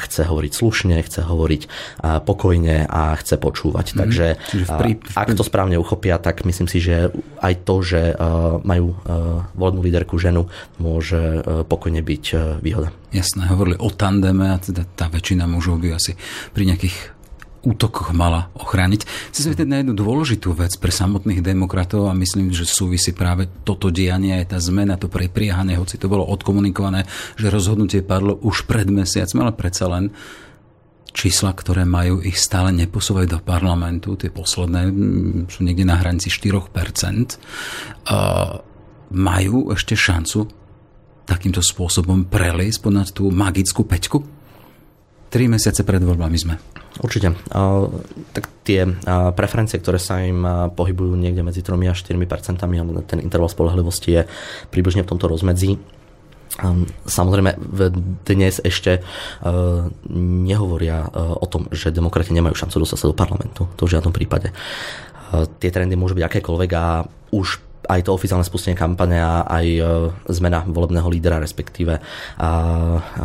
chce 0.00 0.22
hovoriť 0.28 0.52
slušne, 0.52 0.96
chce 1.00 1.20
hovoriť 1.24 1.62
a, 2.00 2.20
pokojne 2.24 2.88
a 2.88 3.16
chce 3.20 3.36
počúvať. 3.40 3.86
Mm, 3.92 3.96
Takže 4.00 4.26
a, 4.68 4.76
ak 5.16 5.28
to 5.36 5.44
správne 5.44 5.80
uchopia, 5.80 6.20
tak 6.20 6.44
myslím 6.44 6.68
si, 6.68 6.80
že 6.80 7.12
aj 7.40 7.54
to, 7.64 7.76
že 7.80 8.02
a, 8.12 8.60
majú 8.60 8.96
a, 8.96 9.44
voľnú 9.56 9.80
líderku 9.80 10.20
ženu, 10.20 10.48
môže 10.78 11.18
a, 11.18 11.66
pokojne 11.66 12.04
byť 12.04 12.24
a, 12.30 12.38
výhoda. 12.62 12.94
Jasné, 13.10 13.50
hovorili 13.50 13.80
o 13.80 13.90
tandeme 13.90 14.52
a 14.52 14.60
teda 14.62 14.86
tá 14.86 15.10
väčšina 15.10 15.48
mužov 15.50 15.82
by 15.82 15.96
asi 15.96 16.14
pri 16.54 16.70
nejakých 16.70 17.18
útokoch 17.60 18.16
mala 18.16 18.48
ochrániť. 18.56 19.04
Chcem 19.32 19.52
sa 19.52 19.68
na 19.68 19.84
jednu 19.84 19.92
dôležitú 19.92 20.56
vec 20.56 20.72
pre 20.80 20.88
samotných 20.88 21.44
demokratov 21.44 22.08
a 22.08 22.16
myslím, 22.16 22.56
že 22.56 22.64
súvisí 22.64 23.12
práve 23.12 23.52
toto 23.68 23.92
dianie, 23.92 24.40
aj 24.40 24.56
tá 24.56 24.58
zmena, 24.58 24.96
to 24.96 25.12
prepriehanie, 25.12 25.76
hoci 25.76 26.00
to 26.00 26.08
bolo 26.08 26.24
odkomunikované, 26.24 27.04
že 27.36 27.52
rozhodnutie 27.52 28.00
padlo 28.00 28.40
už 28.40 28.64
pred 28.64 28.88
mesiacom, 28.88 29.44
ale 29.44 29.52
predsa 29.52 29.92
len 29.92 30.08
čísla, 31.12 31.52
ktoré 31.52 31.84
majú 31.84 32.22
ich 32.24 32.40
stále 32.40 32.72
neposúvať 32.72 33.26
do 33.28 33.38
parlamentu, 33.42 34.16
tie 34.16 34.32
posledné 34.32 34.88
sú 35.50 35.60
niekde 35.60 35.84
na 35.84 35.98
hranici 36.00 36.32
4%, 36.32 36.70
majú 39.10 39.58
ešte 39.74 39.98
šancu 39.98 40.59
takýmto 41.30 41.62
spôsobom 41.62 42.26
preliesť 42.26 42.82
ponad 42.82 43.06
tú 43.14 43.30
magickú 43.30 43.86
peťku? 43.86 44.18
Tri 45.30 45.46
mesiace 45.46 45.86
pred 45.86 46.02
voľbami 46.02 46.34
sme. 46.34 46.58
Určite. 46.98 47.30
Tak 48.34 48.44
tie 48.66 48.82
preferencie, 49.38 49.78
ktoré 49.78 50.02
sa 50.02 50.18
im 50.18 50.42
pohybujú 50.74 51.14
niekde 51.14 51.46
medzi 51.46 51.62
3 51.62 51.78
a 51.86 51.94
4 51.94 52.18
percentami, 52.26 52.82
ten 53.06 53.22
interval 53.22 53.46
spolehlivosti 53.46 54.10
je 54.10 54.22
približne 54.74 55.06
v 55.06 55.10
tomto 55.14 55.30
rozmedzi. 55.30 55.78
Samozrejme, 57.06 57.62
dnes 58.26 58.58
ešte 58.58 59.06
nehovoria 60.18 61.06
o 61.14 61.46
tom, 61.46 61.70
že 61.70 61.94
demokrati 61.94 62.34
nemajú 62.34 62.58
šancu 62.58 62.82
dostať 62.82 62.98
sa 62.98 63.06
do 63.06 63.14
parlamentu. 63.14 63.70
To 63.78 63.86
v 63.86 63.94
žiadnom 63.94 64.10
prípade. 64.10 64.50
Tie 65.62 65.70
trendy 65.70 65.94
môžu 65.94 66.18
byť 66.18 66.26
akékoľvek 66.26 66.70
a 66.74 67.06
už 67.30 67.69
aj 67.88 68.00
to 68.04 68.10
oficiálne 68.12 68.44
spustenie 68.44 68.76
kampane 68.76 69.16
a 69.20 69.46
aj 69.46 69.66
e, 69.66 69.82
zmena 70.28 70.66
volebného 70.66 71.08
lídra, 71.08 71.40
respektíve 71.40 72.02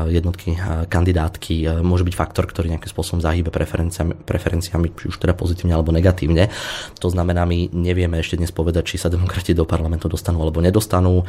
jednotky 0.08 0.56
kandidátky 0.88 1.56
e, 1.64 1.66
môže 1.84 2.08
byť 2.08 2.16
faktor, 2.16 2.46
ktorý 2.48 2.72
nejakým 2.76 2.92
spôsobom 2.92 3.20
zahýbe 3.20 3.52
preferenciami, 3.52 4.24
preferenciami, 4.24 4.88
či 4.96 5.06
už 5.12 5.18
teda 5.20 5.36
pozitívne 5.36 5.76
alebo 5.76 5.92
negatívne. 5.92 6.52
To 7.00 7.08
znamená, 7.12 7.44
my 7.44 7.72
nevieme 7.72 8.20
ešte 8.20 8.40
dnes 8.40 8.52
povedať, 8.52 8.96
či 8.96 9.02
sa 9.02 9.12
demokrati 9.12 9.52
do 9.52 9.68
parlamentu 9.68 10.08
dostanú 10.08 10.44
alebo 10.44 10.64
nedostanú. 10.64 11.26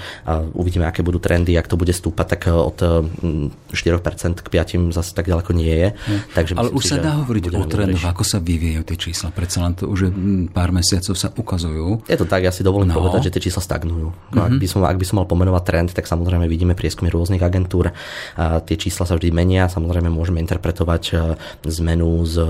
Uvidíme, 0.54 0.86
aké 0.86 1.02
budú 1.02 1.22
trendy, 1.22 1.54
ak 1.56 1.70
to 1.70 1.78
bude 1.78 1.94
stúpať, 1.94 2.26
tak 2.36 2.40
od 2.50 2.78
4% 2.78 4.42
k 4.42 4.48
5% 4.48 4.92
zase 4.94 5.10
tak 5.14 5.26
ďaleko 5.30 5.50
nie 5.56 5.72
je. 5.72 5.88
Hm. 5.94 6.20
Takže 6.34 6.52
Ale 6.58 6.70
už 6.74 6.82
si, 6.84 6.92
sa 6.94 6.98
dá 7.00 7.12
hovoriť 7.22 7.42
o 7.54 7.64
trendoch, 7.66 8.06
ako 8.06 8.22
sa 8.26 8.38
vyvíjajú 8.42 8.82
tie 8.84 8.96
čísla. 8.98 9.28
Predsa 9.32 9.64
len 9.64 9.72
to 9.74 9.88
už 9.88 10.12
pár 10.52 10.70
mesiacov 10.70 11.14
sa 11.16 11.28
ukazujú. 11.32 12.06
Je 12.06 12.16
to 12.18 12.26
tak, 12.28 12.44
ja 12.44 12.52
si 12.52 12.60
dovolím 12.66 12.92
no. 12.92 13.00
povedať, 13.00 13.15
povedať, 13.16 13.32
že 13.32 13.34
tie 13.40 13.44
čísla 13.48 13.62
stagnujú. 13.64 14.08
Mm-hmm. 14.12 14.44
ak, 14.44 14.52
by 14.60 14.66
som, 14.68 14.80
ak 14.84 14.98
by 15.00 15.06
som 15.08 15.16
mal 15.24 15.28
pomenovať 15.28 15.62
trend, 15.64 15.90
tak 15.96 16.04
samozrejme 16.04 16.44
vidíme 16.44 16.76
prieskumy 16.76 17.08
rôznych 17.08 17.40
agentúr. 17.40 17.96
A 18.36 18.60
tie 18.60 18.76
čísla 18.76 19.08
sa 19.08 19.16
vždy 19.16 19.32
menia. 19.32 19.72
Samozrejme 19.72 20.12
môžeme 20.12 20.44
interpretovať 20.44 21.02
e, 21.10 21.16
zmenu 21.64 22.22
z 22.28 22.44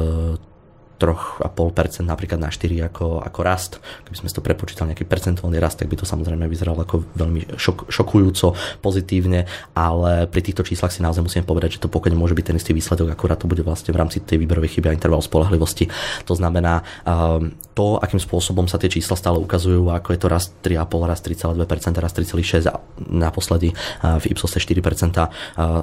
3,5% 0.97 2.05
napríklad 2.05 2.41
na 2.41 2.49
4 2.49 2.89
ako, 2.89 3.21
ako 3.21 3.41
rast. 3.45 3.73
Keby 4.09 4.17
sme 4.17 4.29
to 4.33 4.45
prepočítali 4.45 4.93
nejaký 4.93 5.05
percentuálny 5.05 5.61
rast, 5.61 5.81
tak 5.81 5.93
by 5.93 5.97
to 6.01 6.09
samozrejme 6.09 6.49
vyzeralo 6.49 6.81
ako 6.85 7.05
veľmi 7.17 7.57
šok, 7.57 7.93
šokujúco, 7.93 8.57
pozitívne, 8.81 9.45
ale 9.77 10.25
pri 10.29 10.41
týchto 10.41 10.65
číslach 10.65 10.93
si 10.93 11.05
naozaj 11.05 11.21
musíme 11.25 11.45
povedať, 11.45 11.77
že 11.77 11.83
to 11.85 11.93
pokiaľ 11.93 12.17
môže 12.17 12.37
byť 12.37 12.45
ten 12.53 12.57
istý 12.57 12.73
výsledok, 12.73 13.13
akurát 13.13 13.37
to 13.37 13.49
bude 13.49 13.61
vlastne 13.61 13.93
v 13.93 14.01
rámci 14.01 14.25
tej 14.25 14.41
výberovej 14.41 14.79
chyby 14.81 14.89
a 14.89 14.97
interval 14.97 15.21
spolahlivosti. 15.21 15.89
To 16.25 16.33
znamená, 16.33 16.81
um, 17.05 17.53
to, 17.77 18.01
akým 18.01 18.17
spôsobom 18.17 18.65
sa 18.65 18.81
tie 18.81 18.89
čísla 18.89 19.21
stále 19.21 19.37
ukazujú, 19.37 19.93
ako 19.93 20.17
je 20.17 20.21
to 20.21 20.29
rast 20.33 20.51
3,5, 20.65 21.11
rast 21.11 21.23
3,2%, 21.29 22.01
rast 22.01 22.17
3,6 22.17 22.73
a 22.73 22.81
naposledy 23.05 23.77
uh, 23.77 24.17
v 24.17 24.33
Ipsose 24.33 24.57
4%, 24.57 24.81
uh, 24.81 25.29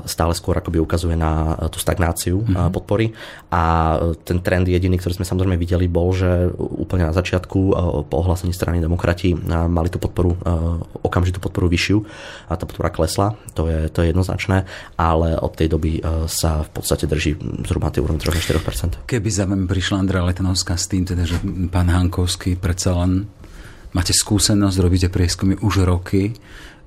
stále 0.10 0.34
skôr 0.34 0.58
akoby 0.58 0.82
ukazuje 0.82 1.14
na 1.14 1.54
tú 1.70 1.78
stagnáciu 1.78 2.42
mm-hmm. 2.42 2.74
podpory 2.74 3.14
a 3.54 3.96
ten 4.26 4.42
trend 4.42 4.66
jediný, 4.66 4.98
ktorý 5.04 5.20
sme 5.20 5.28
samozrejme 5.28 5.60
videli, 5.60 5.92
bol, 5.92 6.16
že 6.16 6.48
úplne 6.56 7.12
na 7.12 7.14
začiatku 7.14 7.60
po 8.08 8.16
ohlásení 8.24 8.56
strany 8.56 8.80
demokrati 8.80 9.36
mali 9.68 9.92
tú 9.92 10.00
podporu, 10.00 10.40
okamžitú 11.04 11.44
podporu 11.44 11.68
vyššiu 11.68 11.98
a 12.48 12.56
tá 12.56 12.64
podpora 12.64 12.88
klesla, 12.88 13.36
to 13.52 13.68
je, 13.68 13.92
to 13.92 14.00
je 14.00 14.16
jednoznačné, 14.16 14.64
ale 14.96 15.36
od 15.36 15.52
tej 15.52 15.68
doby 15.68 16.00
sa 16.32 16.64
v 16.64 16.70
podstate 16.72 17.04
drží 17.04 17.36
zhruba 17.68 17.92
tie 17.92 18.00
úrovne 18.00 18.24
3-4%. 18.24 19.04
Keby 19.04 19.28
za 19.28 19.44
vami 19.44 19.68
prišla 19.68 20.00
Andrea 20.00 20.24
Letanovská 20.24 20.80
s 20.80 20.88
tým, 20.88 21.04
teda, 21.04 21.28
že 21.28 21.36
pán 21.68 21.92
Hankovský 21.92 22.56
predsa 22.56 22.96
len 23.04 23.28
máte 23.92 24.16
skúsenosť, 24.16 24.80
robíte 24.80 25.12
prieskumy 25.12 25.60
už 25.60 25.84
roky, 25.84 26.32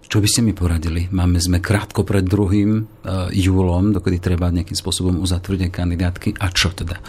čo 0.06 0.22
by 0.22 0.28
ste 0.30 0.40
mi 0.46 0.54
poradili? 0.54 1.10
Máme 1.10 1.42
sme 1.42 1.58
krátko 1.58 2.06
pred 2.06 2.22
druhým 2.22 2.78
uh, 2.78 3.26
júlom, 3.34 3.90
dokedy 3.90 4.22
treba 4.22 4.54
nejakým 4.54 4.78
spôsobom 4.78 5.18
uzatvrdiť 5.18 5.66
kandidátky. 5.66 6.28
A 6.38 6.46
čo 6.54 6.70
teda? 6.70 7.02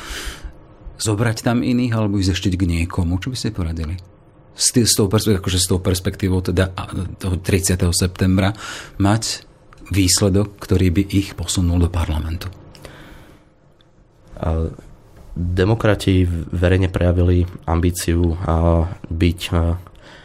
Zobrať 0.98 1.46
tam 1.46 1.62
iných 1.62 1.94
alebo 1.94 2.18
ísť 2.18 2.32
ešte 2.34 2.50
k 2.54 2.66
niekomu? 2.66 3.22
Čo 3.22 3.34
by 3.34 3.38
ste 3.38 3.56
poradili? 3.56 3.96
S, 4.58 4.74
tý, 4.74 4.90
s, 4.90 4.98
tou, 4.98 5.06
akože 5.06 5.60
s 5.62 5.70
tou 5.70 5.78
perspektívou 5.78 6.42
teda 6.42 6.74
toho 7.22 7.38
30. 7.38 7.78
septembra 7.94 8.58
mať 8.98 9.46
výsledok, 9.94 10.58
ktorý 10.58 10.90
by 10.92 11.04
ich 11.14 11.38
posunul 11.38 11.78
do 11.78 11.90
parlamentu. 11.94 12.50
Demokrati 15.38 16.26
verejne 16.50 16.90
prejavili 16.90 17.46
ambíciu 17.70 18.34
byť 19.06 19.42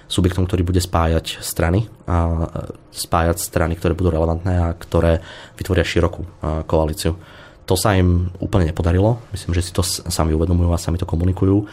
subjektom, 0.08 0.44
ktorý 0.44 0.62
bude 0.64 0.80
spájať 0.80 1.40
strany, 1.40 1.88
a 2.04 2.48
spájať 2.92 3.36
strany, 3.40 3.76
ktoré 3.76 3.96
budú 3.96 4.12
relevantné 4.12 4.54
a 4.60 4.76
ktoré 4.76 5.24
vytvoria 5.56 5.84
širokú 5.84 6.24
koalíciu. 6.68 7.16
To 7.66 7.74
sa 7.78 7.94
im 7.94 8.34
úplne 8.42 8.68
nepodarilo. 8.68 9.22
Myslím, 9.30 9.54
že 9.54 9.62
si 9.62 9.70
to 9.70 9.86
sami 9.86 10.34
uvedomujú 10.34 10.70
a 10.74 10.82
sami 10.82 10.98
to 10.98 11.06
komunikujú. 11.06 11.64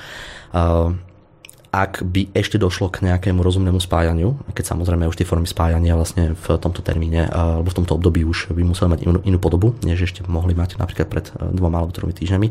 Ak 1.70 2.02
by 2.02 2.34
ešte 2.34 2.58
došlo 2.58 2.90
k 2.90 3.06
nejakému 3.06 3.46
rozumnému 3.46 3.78
spájaniu, 3.78 4.42
keď 4.58 4.74
samozrejme 4.74 5.06
už 5.06 5.22
tie 5.22 5.30
formy 5.30 5.46
spájania 5.46 5.94
vlastne 5.94 6.34
v 6.34 6.58
tomto 6.58 6.82
termíne 6.82 7.30
alebo 7.30 7.70
v 7.70 7.78
tomto 7.78 7.94
období 7.94 8.26
už 8.26 8.58
by 8.58 8.66
museli 8.66 8.90
mať 8.90 9.00
inú, 9.06 9.22
inú 9.22 9.38
podobu, 9.38 9.78
než 9.86 10.10
ešte 10.10 10.26
mohli 10.26 10.58
mať 10.58 10.82
napríklad 10.82 11.06
pred 11.06 11.30
e, 11.30 11.54
dvoma 11.54 11.86
alebo 11.86 11.94
tromi 11.94 12.10
týždňami, 12.18 12.50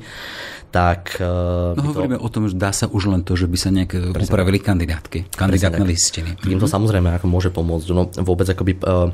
tak... 0.70 1.18
No 1.18 1.82
hovoríme 1.82 2.14
to... 2.14 2.22
o 2.22 2.28
tom, 2.30 2.46
že 2.46 2.54
dá 2.54 2.70
sa 2.70 2.86
už 2.86 3.10
len 3.10 3.26
to, 3.26 3.34
že 3.34 3.50
by 3.50 3.58
sa 3.58 3.74
nejak 3.74 4.14
Presne. 4.14 4.30
upravili 4.30 4.62
kandidátky, 4.62 5.34
kandidátne 5.34 5.82
listiny. 5.82 6.38
Tým 6.38 6.62
to 6.62 6.70
mm-hmm. 6.70 6.74
samozrejme 6.78 7.10
ako 7.18 7.26
môže 7.26 7.50
pomôcť. 7.50 7.86
No, 7.90 8.06
vôbec 8.22 8.46
akoby 8.46 8.78
uh, 8.86 9.10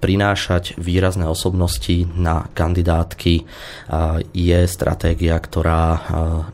prinášať 0.00 0.80
výrazné 0.80 1.28
osobnosti 1.28 2.08
na 2.16 2.48
kandidátky 2.56 3.44
je 4.32 4.58
stratégia, 4.64 5.36
ktorá 5.36 5.84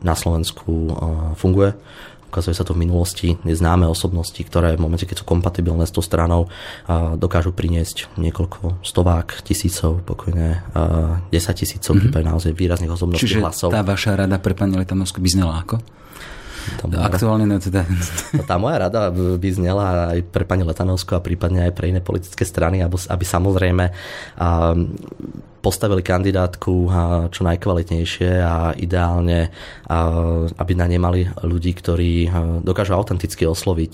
na 0.03 0.15
Slovensku 0.19 0.91
funguje. 1.39 1.79
Ukazuje 2.27 2.59
sa 2.59 2.67
to 2.67 2.75
v 2.75 2.83
minulosti. 2.85 3.39
Neznáme 3.47 3.87
osobnosti, 3.87 4.37
ktoré 4.43 4.75
v 4.75 4.83
momente, 4.83 5.07
keď 5.07 5.23
sú 5.23 5.25
kompatibilné 5.25 5.87
s 5.87 5.95
tou 5.95 6.03
stranou, 6.03 6.51
dokážu 7.17 7.55
priniesť 7.55 8.13
niekoľko 8.19 8.83
stovák, 8.83 9.47
tisícov, 9.47 10.03
pokojne 10.03 10.61
10 10.75 11.31
tisícov, 11.33 11.97
mm-hmm. 11.97 12.27
naozaj 12.27 12.53
výrazných 12.53 12.93
osobností 12.93 13.31
Čiže 13.31 13.41
hlasov. 13.41 13.71
tá 13.71 13.81
vaša 13.87 14.27
rada 14.27 14.37
pre 14.43 14.59
pani 14.59 14.75
Letanovskú 14.75 15.23
by 15.23 15.31
znela 15.31 15.55
ako? 15.63 15.79
Aktuálne 17.03 17.47
no 17.47 17.59
teda... 17.59 17.87
No, 18.35 18.43
tá 18.45 18.57
moja 18.61 18.89
rada 18.89 19.11
by 19.15 19.49
znela 19.51 20.13
aj 20.15 20.27
pre 20.31 20.45
pani 20.45 20.63
Letanovskú 20.67 21.17
a 21.17 21.25
prípadne 21.25 21.71
aj 21.71 21.73
pre 21.75 21.91
iné 21.91 22.01
politické 22.05 22.45
strany, 22.45 22.83
aby, 22.83 22.97
aby 22.97 23.25
samozrejme 23.25 23.85
postavili 25.67 25.99
kandidátku 25.99 26.75
čo 27.35 27.43
najkvalitnejšie 27.43 28.31
a 28.39 28.71
ideálne, 28.79 29.51
aby 30.55 30.73
na 30.79 30.87
ne 30.87 30.99
mali 31.03 31.27
ľudí, 31.27 31.75
ktorí 31.75 32.31
dokážu 32.63 32.95
autenticky 32.95 33.43
osloviť 33.51 33.93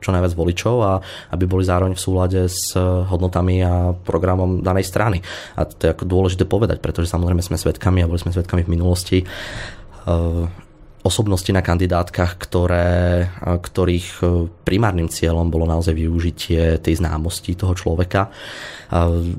čo 0.00 0.08
najviac 0.08 0.32
voličov 0.32 0.76
a 0.80 0.96
aby 1.36 1.44
boli 1.44 1.68
zároveň 1.68 1.92
v 1.92 2.00
súlade 2.00 2.40
s 2.48 2.72
hodnotami 2.80 3.60
a 3.60 3.92
programom 3.92 4.64
danej 4.64 4.88
strany. 4.88 5.20
A 5.60 5.68
to 5.68 5.92
je 5.92 5.92
ako 5.92 6.08
dôležité 6.08 6.48
povedať, 6.48 6.80
pretože 6.80 7.12
samozrejme 7.12 7.44
sme 7.44 7.60
svetkami 7.60 8.00
a 8.00 8.08
boli 8.08 8.16
sme 8.16 8.32
svetkami 8.32 8.64
v 8.64 8.72
minulosti 8.72 9.20
osobnosti 11.00 11.48
na 11.48 11.64
kandidátkach, 11.64 12.36
ktoré, 12.36 13.24
ktorých 13.40 14.20
primárnym 14.68 15.08
cieľom 15.08 15.48
bolo 15.48 15.64
naozaj 15.64 15.96
využitie 15.96 16.76
tej 16.76 17.00
známosti 17.00 17.56
toho 17.56 17.72
človeka. 17.72 18.28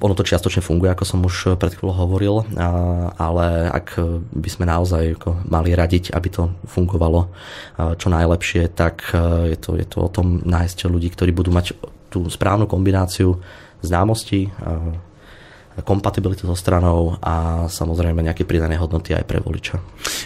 Ono 0.02 0.14
to 0.18 0.26
čiastočne 0.26 0.66
funguje, 0.66 0.90
ako 0.90 1.06
som 1.06 1.22
už 1.22 1.62
pred 1.62 1.78
chvíľou 1.78 1.96
hovoril, 2.02 2.36
ale 3.22 3.70
ak 3.70 4.02
by 4.34 4.50
sme 4.50 4.66
naozaj 4.66 5.22
mali 5.46 5.78
radiť, 5.78 6.10
aby 6.18 6.28
to 6.34 6.50
fungovalo 6.66 7.30
čo 7.78 8.08
najlepšie, 8.10 8.74
tak 8.74 9.14
je 9.46 9.58
to, 9.62 9.78
je 9.78 9.86
to 9.86 9.98
o 10.02 10.10
tom 10.10 10.42
nájsť 10.42 10.90
ľudí, 10.90 11.14
ktorí 11.14 11.30
budú 11.30 11.54
mať 11.54 11.78
tú 12.10 12.26
správnu 12.26 12.66
kombináciu 12.66 13.38
známosti, 13.86 14.50
kompatibilitu 15.82 16.48
so 16.48 16.56
stranou 16.56 17.18
a 17.22 17.66
samozrejme 17.68 18.22
nejaké 18.24 18.46
pridané 18.46 18.78
hodnoty 18.78 19.14
aj 19.18 19.26
pre 19.26 19.42
voliča. 19.42 19.82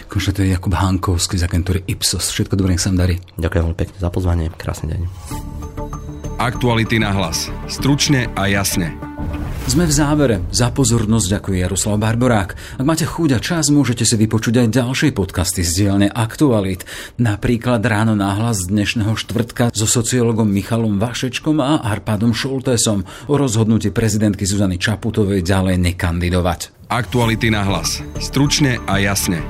Konštatuje 0.06 0.52
Jakub 0.52 0.76
Hankovský 0.76 1.40
z 1.40 1.46
agentúry 1.48 1.80
Ipsos. 1.88 2.30
Všetko 2.30 2.54
dobré, 2.54 2.76
nech 2.76 2.84
sa 2.84 2.92
darí. 2.92 3.18
Ďakujem 3.40 3.62
veľmi 3.66 3.78
pekne 3.78 3.96
za 3.98 4.10
pozvanie. 4.12 4.52
Krásny 4.54 4.94
deň. 4.94 5.00
Aktuality 6.36 7.00
na 7.00 7.16
hlas. 7.16 7.48
Stručne 7.66 8.28
a 8.36 8.44
jasne. 8.46 9.15
Sme 9.66 9.82
v 9.82 9.98
závere. 9.98 10.36
Za 10.54 10.70
pozornosť 10.70 11.26
ďakuje 11.26 11.66
Jaroslav 11.66 11.98
Barborák. 11.98 12.78
Ak 12.78 12.86
máte 12.86 13.02
chuť 13.02 13.30
a 13.34 13.42
čas, 13.42 13.66
môžete 13.74 14.06
si 14.06 14.14
vypočuť 14.14 14.62
aj 14.62 14.68
ďalšie 14.70 15.10
podcasty 15.10 15.66
z 15.66 15.82
dielne 15.82 16.06
Aktualit. 16.06 16.86
Napríklad 17.18 17.82
Ráno 17.82 18.14
náhlas 18.14 18.70
dnešného 18.70 19.18
štvrtka 19.18 19.74
so 19.74 19.90
sociologom 19.90 20.46
Michalom 20.46 21.02
Vašečkom 21.02 21.58
a 21.58 21.82
Arpádom 21.82 22.30
Šoltésom 22.30 23.02
o 23.26 23.34
rozhodnutí 23.34 23.90
prezidentky 23.90 24.46
Zuzany 24.46 24.78
Čaputovej 24.78 25.42
ďalej 25.42 25.82
nekandidovať. 25.82 26.86
Aktuality 26.86 27.50
na 27.50 27.66
hlas. 27.66 28.06
Stručne 28.22 28.78
a 28.86 29.02
jasne. 29.02 29.42